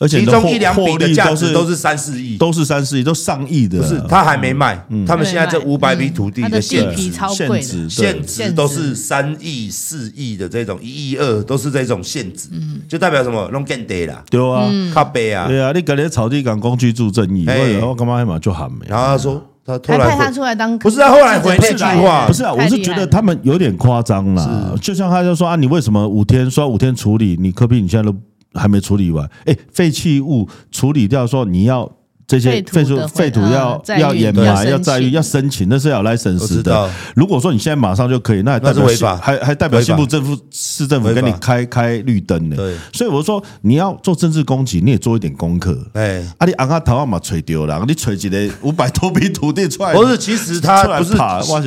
[0.00, 3.80] 而且其中一两笔的价值都是三四亿，都是三四亿，都上亿的。
[3.80, 12.50] 不是，他还没卖，他们现在这五百笔土地的现值，现值，现值都是三亿、四亿的这种，一亿二都是这种现值，
[12.86, 13.48] 就代表什么？
[13.50, 17.46] 弄更低啦，对啊，靠北啊，对啊，你搞点草地港工具住正义，
[17.80, 18.84] 我干嘛嘛就喊没？
[18.86, 24.74] 然后他说。”他后来派他出来当不是他后来回那句话不是啊，我是觉得他们有点夸张啦。
[24.80, 27.36] 就像他就说啊，你为什么五天说五天处理？
[27.40, 28.16] 你科比你现在都
[28.54, 29.28] 还没处理完？
[29.46, 31.90] 哎，废弃物处理掉说你要。
[32.32, 36.88] 这些废土废土要要掩埋，要在于要申请，那是要来审视的。
[37.14, 42.56] 如果说你现在马上就可以，那代表还还代表新部政府市政府给你开开绿灯呢。
[42.56, 45.76] 对，所以我说你要做政治攻击，你也做一点功课。
[45.92, 49.92] 哎，啊，你昂阿头嘛吹丢了，你吹几个五百多笔土地出来？
[49.92, 51.12] 不是，其实他不是，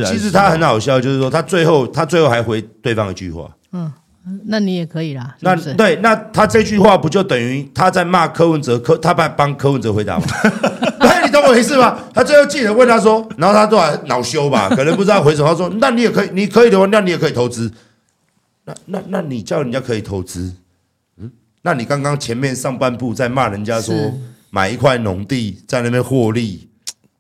[0.06, 3.48] 其实他很好笑，就是说他最后他最后还回对方一句话。
[3.72, 3.92] 嗯。
[4.46, 5.36] 那你也可以啦。
[5.42, 8.80] 那对，那他这句话不就等于他在骂柯文哲？
[8.80, 10.26] 柯他帮帮柯文哲回答吗？
[11.00, 12.00] 哎，你懂我意思吗？
[12.14, 15.48] 他最后记者问他说，然后他都还恼羞吧， 可能不知道回什么。
[15.48, 17.72] 他说：“那你也可以，你可以的话，那你也可以投资。
[18.66, 20.54] 那那那你叫人家可以投资？
[21.22, 23.96] 嗯，那你刚刚前面上半部在骂人家说
[24.50, 26.68] 买一块农地在那边获利。”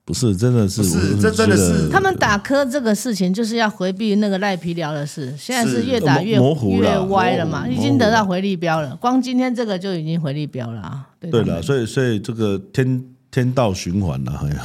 [0.05, 1.89] 不是，真的是，不是，这真的是。
[1.89, 5.33] 他们打磕这个事情，就是要回避那个赖皮聊的事。
[5.35, 8.95] 现在是越打越模糊越歪了嘛，已经得到回力标了。
[8.97, 11.07] 光今天这个就已经回力标了啊。
[11.19, 14.55] 对了，所以所以这个天天道循环了，好像。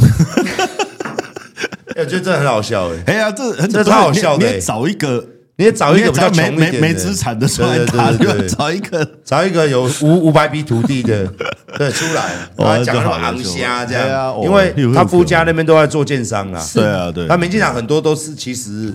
[1.96, 3.02] 我觉得这很好笑哎。
[3.06, 4.46] 哎呀，这很这超好笑的。
[4.46, 5.26] 你找一个。
[5.60, 8.10] 你也找一个比较没没没资产的出来打，
[8.48, 9.06] 找一个。
[9.22, 11.26] 找一个有五五百笔土地的
[11.76, 18.94] 对出来，然后讲那么昂虾这样，因为他夫家那边都在做建商啊，对啊对，他民进党很多都是其实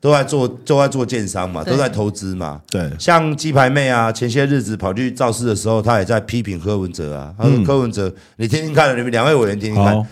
[0.00, 10.02] 都在做都在做建商嘛，都在投资嘛，对，像鸡排妹啊，前些日子跑去造势的时候，他也在批评柯文哲啊，他说柯文哲，你听听看，你们两位委员听听看，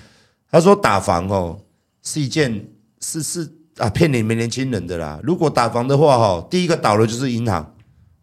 [0.53, 1.59] 他说打房哦
[2.05, 2.67] 是一件
[3.01, 3.49] 是是。
[3.79, 5.21] 啊，骗你们年轻人的啦！
[5.23, 7.75] 如果打房的话，哈，第一个倒的就是银行，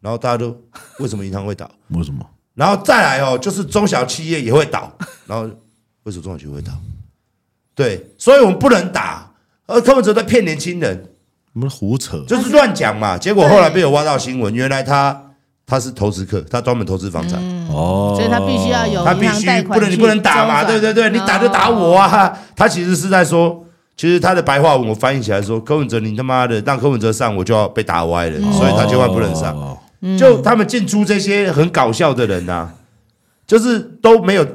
[0.02, 0.56] 然后大家都
[1.00, 1.70] 为什么银行会倒？
[1.90, 2.26] 为什么？
[2.54, 4.92] 然后再来哦，就是中小企业也会倒，
[5.26, 5.46] 然后
[6.04, 6.74] 为什么中小企业会倒？
[7.74, 9.32] 对，所以我们不能打。
[9.66, 11.10] 而柯文哲在骗年轻人，
[11.54, 13.18] 我们胡扯，就是乱讲嘛。
[13.18, 15.20] 结果后来被我挖到新闻，原来他
[15.66, 22.38] 他是投资客，他专门投资房产哦，所以他必须要有，他必须不能你不能打嘛，对对对，你打就打我啊！
[22.56, 23.65] 他其实是在说。
[23.98, 29.78] 其实他的白话文我翻译起来说，柯文哲你他妈的让柯文哲上，我就要被打歪了，所以他千万不能上。
[30.18, 32.70] 就他们进出这些很搞笑的人呐，
[33.48, 34.46] 就是都没有。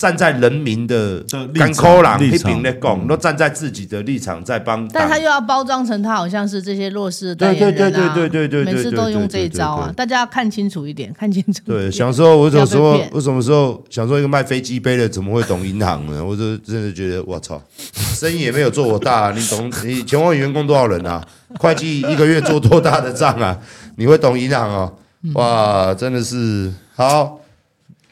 [0.00, 1.22] 站在人民的
[1.54, 11.60] 干扣狼一边来讲，都站在自己的立场在帮，但他又要包装成他好像是这些弱势的代言人啊，对对对对对，每次都用这一招啊，大家要看清楚一点，看清楚。
[11.66, 16.24] 对，想说我有时候我什么时候想说一个卖飞机杯的怎么会懂银行呢？
[16.24, 17.60] 我就真的觉得我操，
[17.92, 19.70] 生意也没有做我大，你懂？
[19.84, 21.22] 你全网员工多少人啊？
[21.58, 23.58] 会计一个月做多大的账啊？
[23.96, 24.90] 你会懂银行啊？
[25.34, 27.39] 哇，真的是好。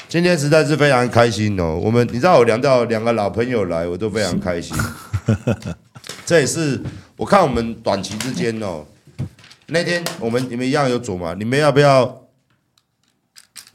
[0.08, 1.78] 今天实在是非常开心哦！
[1.84, 4.74] 我们你知道我聊到两个老朋友来，我都非常开心。
[6.24, 6.80] 这也是
[7.14, 8.86] 我看我们短期之间哦，
[9.66, 11.34] 那天我们你们一样有组嘛？
[11.38, 12.22] 你们要不要？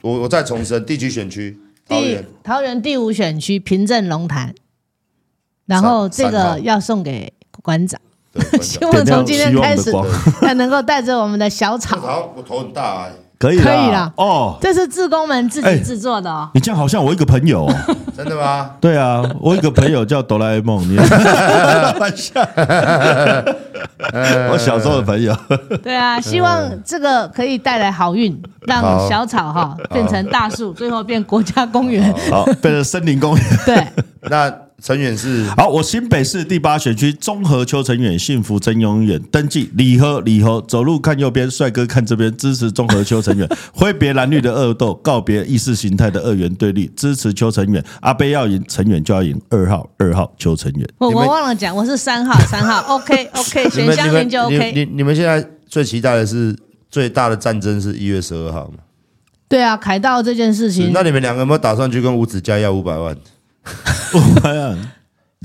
[0.02, 1.56] 我我再重申，地区选区
[1.88, 4.56] 桃园桃园第五选区平镇龙潭，
[5.68, 7.32] 然后这个要送给
[7.62, 8.02] 馆长，
[8.60, 9.92] 希望 从今天开始，
[10.42, 12.00] 他能够带着我们的小草。
[12.00, 13.12] 好，我头很大哎。
[13.48, 16.50] 可以可以啦哦，这是志工们自己制作的哦。
[16.54, 17.70] 你这样好像我一个朋友，
[18.16, 18.72] 真的吗？
[18.80, 22.42] 对啊，我一个朋友叫哆啦 A 梦，你开玩笑。
[24.52, 25.36] 我小时候的朋友。
[25.84, 33.46] 对啊，希望这个可以带来好运，让小草哈变成大树，最后变国家公园，好变成森林公园。
[33.66, 33.88] 对，
[34.30, 34.54] 那。
[34.84, 50.86] 成远是好，我新北市第八选区综合邱成远幸福真永远登记礼盒礼盒，走路看右边，帅哥看这边，支持综合邱成远， 挥别蓝绿的恶斗，告别意识形态的二元对立，支持邱成远，阿贝要赢，成远就要赢，二号二号邱成远。
[50.98, 54.84] 我我忘了讲，我是三号三号，OK OK，选乡民就 OK 你。
[54.84, 56.54] 你你们现在最期待的是
[56.92, 58.80] 最大的战争是一月十二号吗？
[59.48, 63.16] 对啊，凯道这件事情，那你们两个有没有打算去跟吴子嘉要五百万？
[64.14, 64.78] 五百万，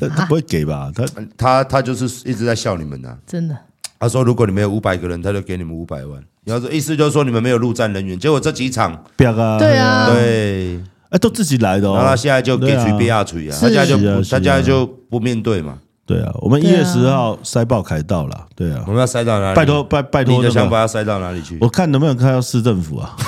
[0.01, 0.91] 他他不会给吧？
[0.95, 1.05] 他
[1.37, 3.57] 他他就是一直在笑你们呐、啊，真的。
[4.01, 6.23] 他说如果你们有五百个人，他就给你们五百万。
[6.45, 11.95] 然后意思就是说你们没有陆战人员，结果这几场，对啊，对啊，对，哎，都自己来的哦。
[11.95, 15.79] 然后他现在就给去比亚锤啊，他现在就他现在就不面对嘛。
[16.07, 18.47] 对啊，我们一月十号塞爆凯道了。
[18.57, 19.57] 对啊，我们要塞到哪里？
[19.57, 21.59] 拜托拜拜托，你的想法要塞到哪里去？
[21.61, 23.15] 我看能不能看到市政府啊。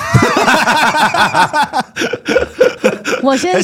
[3.23, 3.55] 我先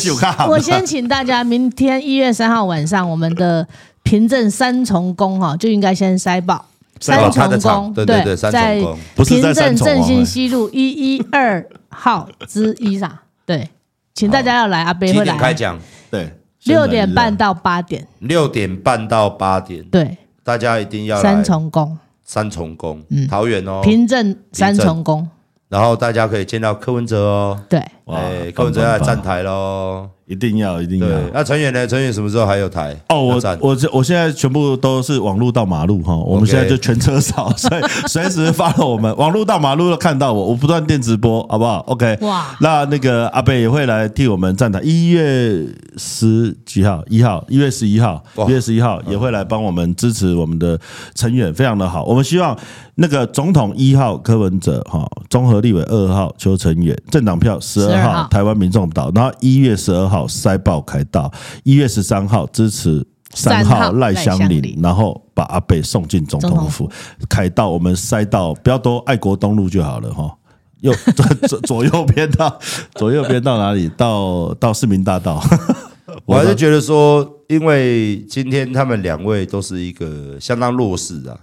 [0.48, 3.68] 我先请大家，明天一月三号晚上，我们的
[4.04, 6.66] 凭证三重宫哈就应该先塞爆。
[7.00, 8.82] 三重宫，对对对，在
[9.18, 13.70] 平镇振兴西路一一二号之一上，对，
[14.16, 15.38] 请大家要来，阿贝会来。
[15.38, 15.80] 开讲，
[16.10, 16.34] 对，
[16.64, 25.30] 六点半到八点，六点半到八点，对，大家一定要来三重宫，三重宫，嗯，桃园哦，平镇三重宫。
[25.70, 30.10] 然后大家可以见到柯文哲哦，对，哎，柯文哲要站台喽。
[30.28, 31.08] 一定要，一定要。
[31.34, 31.88] 那陈远呢？
[31.88, 32.94] 陈远什么时候还有台？
[33.08, 42.18] 哦，我我我现在全部都是网路到马路哈，我们现在就全车扫， 所以随时发了我们网路到马路都看到我，我不断电直播，好不好？OK。
[42.24, 47.02] 哇，那那个阿贝也会来替我们站台，一月十几号？
[47.08, 47.46] 一号？
[47.48, 48.22] 一月十一号？
[48.50, 50.78] 一月十一号也会来帮我们支持我们的
[51.16, 52.04] 成远，非常的好。
[52.04, 52.54] 我们希望
[52.96, 60.28] 那个总统一号柯文哲哈，综合立委二号邱成远，政党票十二号台湾民众党，然后一月十二号。
[60.28, 61.32] 塞爆凯道，
[61.64, 66.90] 一月十三号支持三号赖香林，然后把阿北送进总统府。
[67.28, 70.38] 凯道我们塞到不要多爱国东路就好了哈，
[70.82, 70.94] 右
[71.48, 72.60] 左左右边到
[72.96, 73.90] 左右边到哪里？
[73.98, 75.44] 到到市民大道。
[76.26, 81.38] 我还是觉得说，因为今天他们两位都是一个相当弱势啊，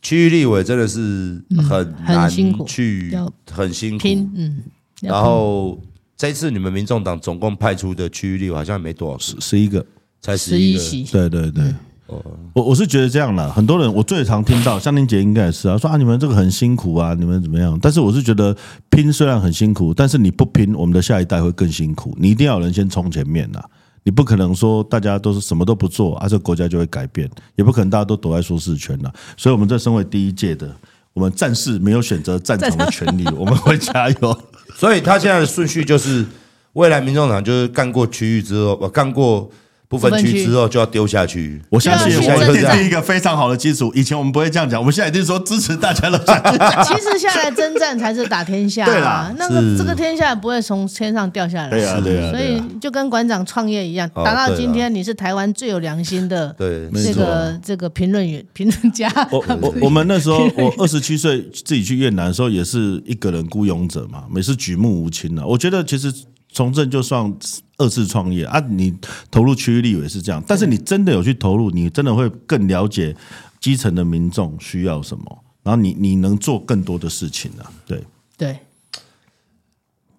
[0.00, 2.30] 区域立委真的是很难
[2.66, 3.16] 去
[3.50, 4.02] 很辛苦，
[4.36, 4.62] 嗯，
[5.04, 5.78] 然后。
[6.16, 9.84] 这一次你们民众党总共派出的区域立委好像没多少，十十一个，
[10.22, 10.74] 才十一
[11.04, 11.10] 个。
[11.10, 11.74] 对对对，
[12.06, 12.24] 哦，
[12.54, 17.76] 我我是觉得这样啦，很多人我最常听到，香伶姐应该也是啊，说啊你们这个很辛苦啊，你们怎么样？
[17.82, 18.56] 但是我是觉得
[18.90, 22.16] 拼虽然很辛苦，但是你不拼，我们的下一代会更辛苦。
[22.16, 23.60] 你一定要有人先冲前面呐，
[24.04, 29.10] 你不可能说大家都是什么都不做啊，这个国家就会改变，也不可能大家都躲在舒适圈呐。
[29.36, 30.72] 所以，我们这身为第一届的，
[31.14, 34.38] 我们战士没有选择战场的权利， 我们会加油。
[34.76, 36.26] 所以他现在的顺序就是，
[36.74, 39.50] 未来民众党就是干过区域之后，我干过。
[39.94, 43.92] 不分区之后就要丢下去，我相信我们这是一个非常好的基础。
[43.94, 46.18] 以前我们不会这样讲，我们现在一定说支持大家的。
[46.84, 52.32] 其实下来征战才是打天下，对啦，那个这个天下不会从天上掉下来，对啊对啊。
[52.32, 59.08] 所以就跟馆长创业一样，打到今天你是台湾最有良心的，对这个这个评论员 评论家。
[59.30, 65.44] 我我我们那时候我二十七岁自己去越南的时候，也是一个人孤勇者嘛，每次举目无亲啊。
[65.46, 66.12] 我觉得其实。
[66.56, 67.34] 从政就算
[67.78, 68.94] 二次创业啊，你
[69.30, 73.16] 投入区域立委是这样，但是你真的有去投入，你真的会更了解
[73.60, 78.02] 基层的民众需要什么，然后你你能做更多的事情啊，对。
[78.36, 78.58] 对，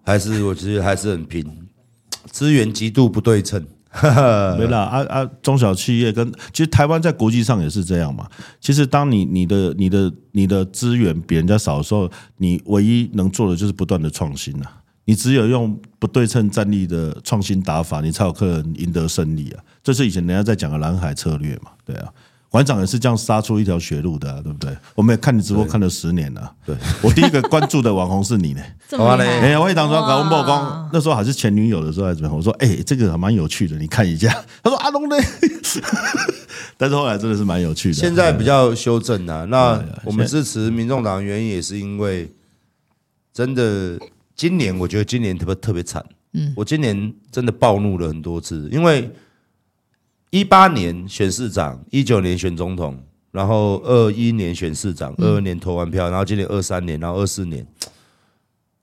[0.02, 1.44] 还是我觉得还是很拼，
[2.30, 3.62] 资源极度不对称，
[4.58, 8.26] 没啦啊啊，中小企业跟其实台湾在国际上也是这样嘛，
[8.58, 14.82] 其实当你你的你的你的资源比人家少的时候，你唯一能做的就是不断的创新啊。
[15.06, 19.64] 你只有用不对称战力的创新打法，你才有可能赢得胜利啊！
[19.82, 22.12] 这是以前人家在讲的蓝海策略嘛，对啊。
[22.48, 24.74] 馆长也是这样杀出一条血路的、啊，对不对？
[24.94, 28.62] 我们也看你直播看了十年了，对，我第一个关注的网红是你呢。
[28.88, 29.26] 怎么嘞！
[29.26, 32.36] 哎呀，我也当初搞曝光，那时候还是前女友的时候还是怎么样？
[32.36, 34.32] 我说，哎、欸，这个还蛮有趣的，你看一下。
[34.62, 35.16] 他说阿龙呢？
[36.78, 37.94] 但是后来真的是蛮有趣的。
[37.94, 42.32] 现在比较修正啊，那我们支持民众党的原因也是因为，
[43.34, 43.98] 真的
[44.36, 46.04] 今年我觉得今年特别特别惨。
[46.34, 49.10] 嗯，我今年真的暴怒了很多次，因为
[50.30, 57.66] 一八年选市长，一九年选总统，然后二一年选市长，二二年投完票，然后今年二三年，然后二四年，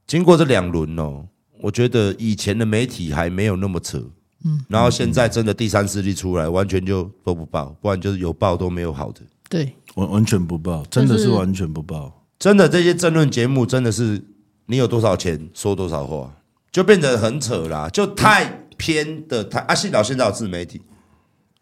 [0.07, 1.27] 经过这两轮哦，
[1.61, 4.03] 我觉得以前的媒体还没有那么扯。
[4.45, 9.21] 嗯，然后现在真的第三势力出来，完全就都不报，不然就是有报都没有好的。
[9.47, 12.25] 对，完完全不报，真的是完全不报。
[12.39, 14.21] 真的这些政论节目真的是
[14.65, 16.33] 你有多少钱说多少话，
[16.71, 19.75] 就变得很扯啦，就太偏的太啊！
[19.75, 20.81] 幸好现在有自媒体，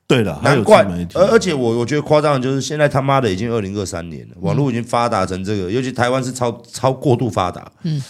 [0.07, 0.83] 对了，难怪。
[1.15, 7.71] 而而且我我觉得夸张的就是现在他妈的已经二零二三年了，网络已经发达成这个，尤其台湾是超超过度发达。
[7.83, 8.01] 嗯，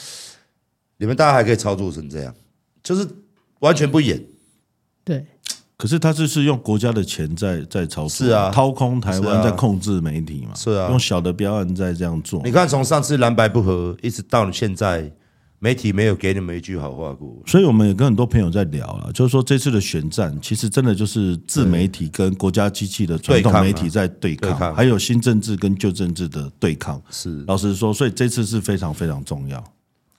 [0.97, 2.33] 你们大家还可以操作成这样，
[2.83, 3.07] 就是
[3.59, 4.23] 完全不演。
[5.03, 5.25] 对，
[5.81, 12.39] 可是他这是用国家的钱在在操作，是啊，掏空台湾在控制媒体嘛，是啊，用小的标案在这样做。
[12.45, 15.11] 你看，从上次蓝白不合一直到现在，
[15.57, 17.35] 媒体没有给你们一句好话过。
[17.47, 27.01] 所以我们也跟很多朋友在聊了，就是说这次的选战其实真的就是自媒体跟国家机器的传统媒体在对抗，还有新政治跟旧政治的对抗。
[27.09, 29.63] 是，老实说，所以这次是非常非常重要。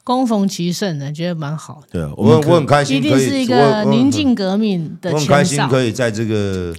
[0.04, 1.88] 恭逢其盛呢，觉得蛮好的。
[1.92, 5.12] 对啊，我我很开心，一定是一个宁静革命的。
[5.12, 6.74] 我很开心可以在这个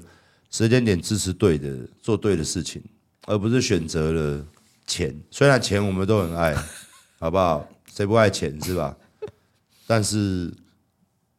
[0.49, 1.69] 时间点支持对的，
[2.01, 2.83] 做对的事情，
[3.25, 4.45] 而不是选择了
[4.85, 5.15] 钱。
[5.31, 6.53] 虽然钱我们都很爱，
[7.19, 7.65] 好不好？
[7.93, 8.95] 谁不爱钱是吧？
[9.87, 10.51] 但是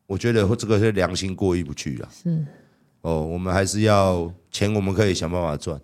[0.07, 2.09] 我觉得这个是良心过意不去啊。
[2.11, 2.47] 是
[3.03, 5.79] 哦，我们还是要钱，我们可以想办法赚，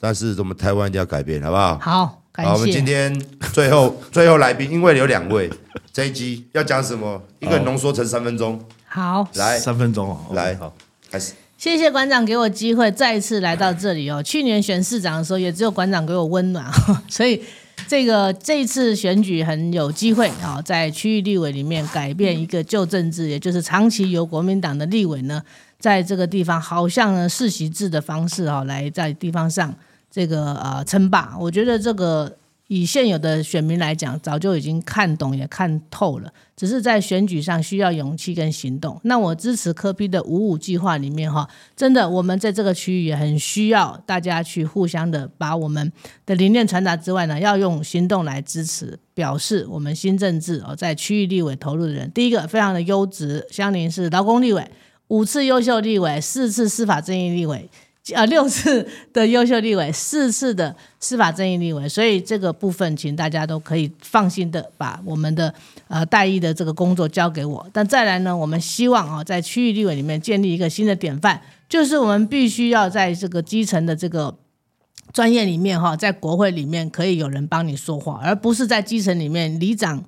[0.00, 1.78] 但是我们台湾一定要改变，好不好？
[1.78, 2.22] 好。
[2.44, 3.18] 好，我们今天
[3.52, 5.50] 最后 最后来宾，因为有两位，
[5.90, 7.22] 这一集要讲什么？
[7.40, 8.60] 一个浓缩成三分钟。
[8.84, 10.74] 好，来三分钟，来，好，
[11.10, 11.32] 开始。
[11.56, 14.22] 谢谢馆长给我机会再一次来到这里哦。
[14.22, 16.70] 去年选市长的时候，也只有馆长给我温暖，
[17.08, 17.42] 所以
[17.88, 25.42] 这个这一次选举很有机会啊，在区域立委里面改变一个旧政治，也就是长期由国民党的立委呢，
[25.78, 29.74] 在这个地方好像呢世袭制的方式哦，来在地方上。
[30.16, 32.38] 这个呃称霸，我觉得这个
[32.68, 38.98] 以现有的选民来讲，早就已经看懂也看透了，只是在选举上需要勇气跟行动。
[39.04, 41.46] 那我支持柯 P 的五五计划里面哈，
[41.76, 45.92] 真的我们在这个区域也很需要大家去互相的把我们
[46.24, 54.66] 的理念传达之外呢，要用行动来支持，表示我们新政治哦，在区域立委投入的人，第一个非常的优质，香伶是劳工立委，
[55.08, 57.68] 五次优秀立委，四次司法正义立委。
[58.14, 65.52] 呃，六次的优秀立委，四次的司法正义立委，所以这个部分，请大家都可以放心的把我们的
[65.88, 67.68] 呃代议的这个工作交给我。
[67.72, 74.36] 但再来呢，我们希望啊，在区域立委里面建立一个新的典范，就是我们必须要在这个基层的这个
[75.12, 80.04] 专业里面哈，在国会里面可以有人帮你说话，而不是在基层里面里长。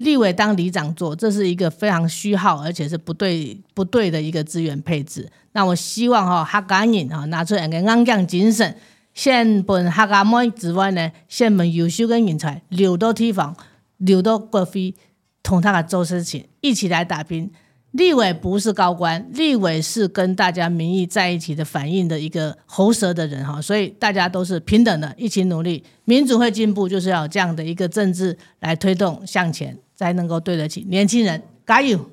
[0.00, 5.28] 立委当里长做，这是一个非常虚耗，而且是不对不对的一个资源配置。
[5.52, 8.74] 那我希望哈，客家人哈拿出两个硬颈精神，
[9.12, 13.54] 先本客家妹之外呢，先本优秀的人才留到地方，
[13.98, 14.94] 留到国会，
[15.42, 17.50] 同他做事情，一起来打拼。
[17.92, 29.76] 立委不是高官，立委是跟大家民意在一起的反映的一个喉舌的人哈，所以大家都是平等的，一起努力，民主会进步，就是要这样的一个政治来推动向前。
[30.00, 32.10] 才能够对得起年轻人，加油！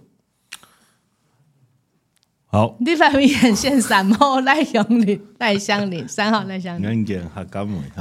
[2.47, 7.05] 好，你发明眼线三号赖香林，赖香林三号赖香林。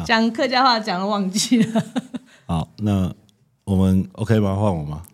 [0.04, 1.82] 讲客家话讲了忘记了。
[2.46, 3.14] 好，那
[3.62, 4.56] 我们 OK 吗？
[4.56, 5.04] 换我吗？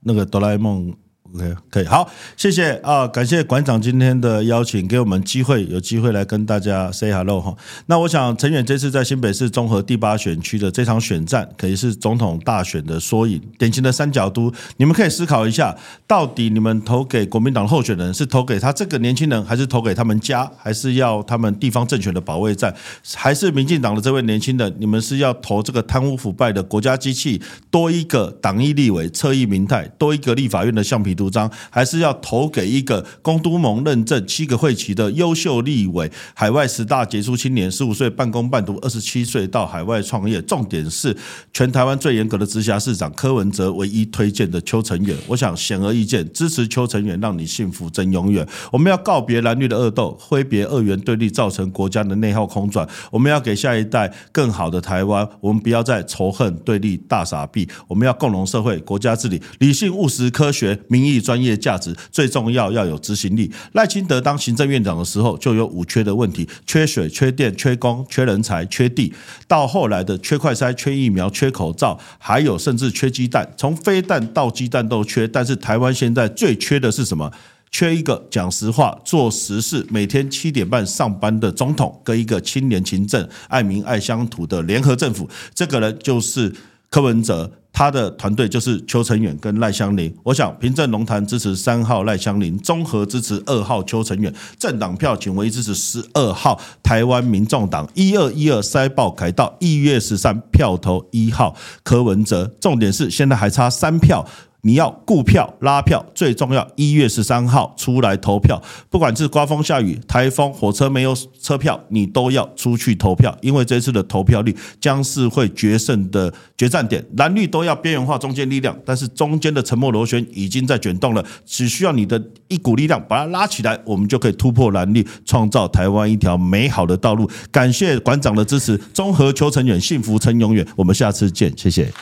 [0.00, 0.92] 那个哆啦 A 梦。
[1.34, 7.54] OK，可以，好，谢谢啊，感谢馆长今天的邀请，给我们机会，有机会来跟大家 say hello 哈。
[7.86, 14.52] 那我想陈远这次在新北市综合第八选区的这场选战，可以是总统大选的缩影，典型的三角都。
[14.78, 22.74] 你们可以思考一下，到底你们投给国民党候选人，是投给他这个年轻人，还是投给他们家，还是要他们地方政权的保卫战，
[23.14, 24.74] 还是民进党的这位年轻人？
[24.78, 31.25] 你们是要投这个贪污腐败的国家机器，多一个党意立委侧翼民代，多一个立法院的橡皮图。
[31.26, 41.16] 主张，还是要投给一个公都盟认证七个会旗的优秀立委，海外十大杰出青年，十五岁半工半读，二十七岁到海外创业，重点是
[41.52, 45.16] 全台湾最严格的直辖市长柯文哲唯一推荐的邱成远。
[45.26, 48.46] 我想显而易见，支持邱成远，让你幸福真永远。
[48.70, 52.88] 我们要告别蓝绿的恶斗，挥别二元对立，造成国家的内耗空转。
[53.10, 55.28] 我们要给下一代更好的台湾。
[55.40, 57.68] 我们不要再仇恨对立大傻逼。
[57.88, 63.50] 我们要共荣社会，国家治理，理性务实科学，民意专业价值，最重要要有执行力。
[63.74, 69.14] 赖清德当行政院长的时候，就有五缺的问题：缺水、缺电、缺工、缺人才、缺地。
[69.46, 75.28] 到后来的缺快筛、缺疫苗、缺口罩，还有甚至缺鸡蛋，从飞弹到鸡蛋都缺。
[75.28, 77.30] 但是台湾现在最缺的是什么？
[77.68, 85.28] 缺一个讲实话、做实事、每天七点半上班的总统，跟一个清廉勤政、爱民爱乡土的联合政府。
[85.52, 86.54] 这个人就是
[86.88, 90.10] 柯文哲，他的团队就是邱成远跟赖香伶。
[90.22, 97.86] 我想平镇龙潭支持三号赖香伶，综合支持二号邱成远，政党票请唯一支持十二号台湾民众党。
[97.92, 102.50] 一二一二塞报凯到，一月十三票投一号柯文哲。
[102.58, 104.26] 重点是现在还差三票。
[104.62, 108.60] 你要顾票拉票，最重要，一月十三号出来投票。
[108.90, 117.04] 不管是刮风下雨、台风、火车没有车票，你都要出去投票，因为这次的投票率将是会决胜的决战点。
[117.16, 127.30] 蓝绿都要边缘化中间力量，但是中间的沉默螺旋已经在卷动了，只需要你的一股力量把它拉起来，我们就可以突破蓝绿，创造台湾一条美好的道路。
[127.52, 130.66] 感谢馆长的支持，中和邱成远，幸福成永远。
[130.74, 131.92] 我们下次见，谢谢。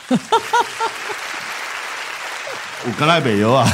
[2.87, 3.65] 我刚来北邮啊，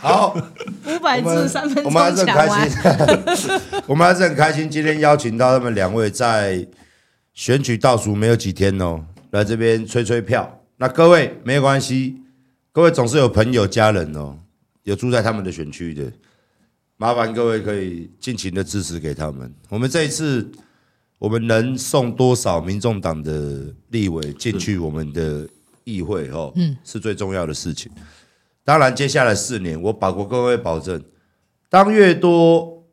[0.00, 0.36] 好，
[0.84, 3.50] 五百字三分钟，我们还是很开心，
[3.86, 6.66] 我们还是很开心，今天邀请到他们两位，在
[7.34, 9.00] 选举倒数没有几天哦，
[9.30, 10.60] 来这边吹吹票。
[10.76, 12.16] 那各位没有关系，
[12.72, 14.36] 各位总是有朋友家人哦，
[14.82, 16.10] 有住在他们的选区的，
[16.96, 19.54] 麻烦各位可以尽情的支持给他们。
[19.68, 20.50] 我们这一次，
[21.20, 25.48] 我们能送多少民众党的立委进去我们的
[25.84, 26.28] 议会？
[26.30, 27.90] 哦，嗯，是最重要的事情。
[28.66, 31.00] 当然，接下来四年，我保国各位保证，
[31.70, 32.84] 当越多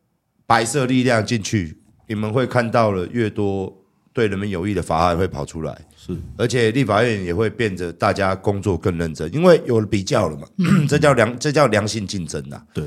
[0.46, 3.76] 白色力量进去，你们会看到了越多
[4.14, 5.76] 对人民有益的法案会跑出来。
[5.98, 10.48] 是，而且立法院也会变得大家工作更认真，因为有了比较了嘛，
[10.88, 12.62] 这叫良，这叫良性竞争呐。
[12.72, 12.86] 对，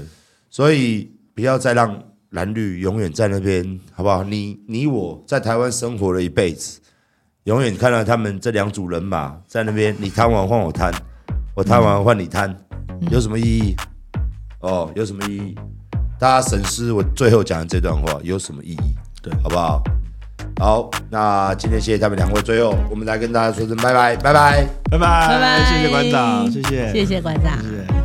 [0.49, 4.22] 所以不要再让蓝绿永远在那边，好不好？
[4.22, 6.78] 你你我在台湾生活了一辈子，
[7.45, 10.93] 永远看到他们这两组人马在那边，你贪完换我贪，
[11.57, 12.55] 我贪完换你贪。
[13.11, 13.75] 有什么意义？
[14.61, 15.55] 哦，有什么意义？
[16.19, 18.95] 大家审视我最后讲的这段话有什么意义？
[19.23, 19.83] 对，好不好？
[20.61, 27.59] 好，那今天谢谢他们两位，最后我们来跟大家说声拜拜，拜拜，拜拜，拜拜，谢谢馆长，谢谢，谢谢馆长。
[27.63, 27.96] 谢谢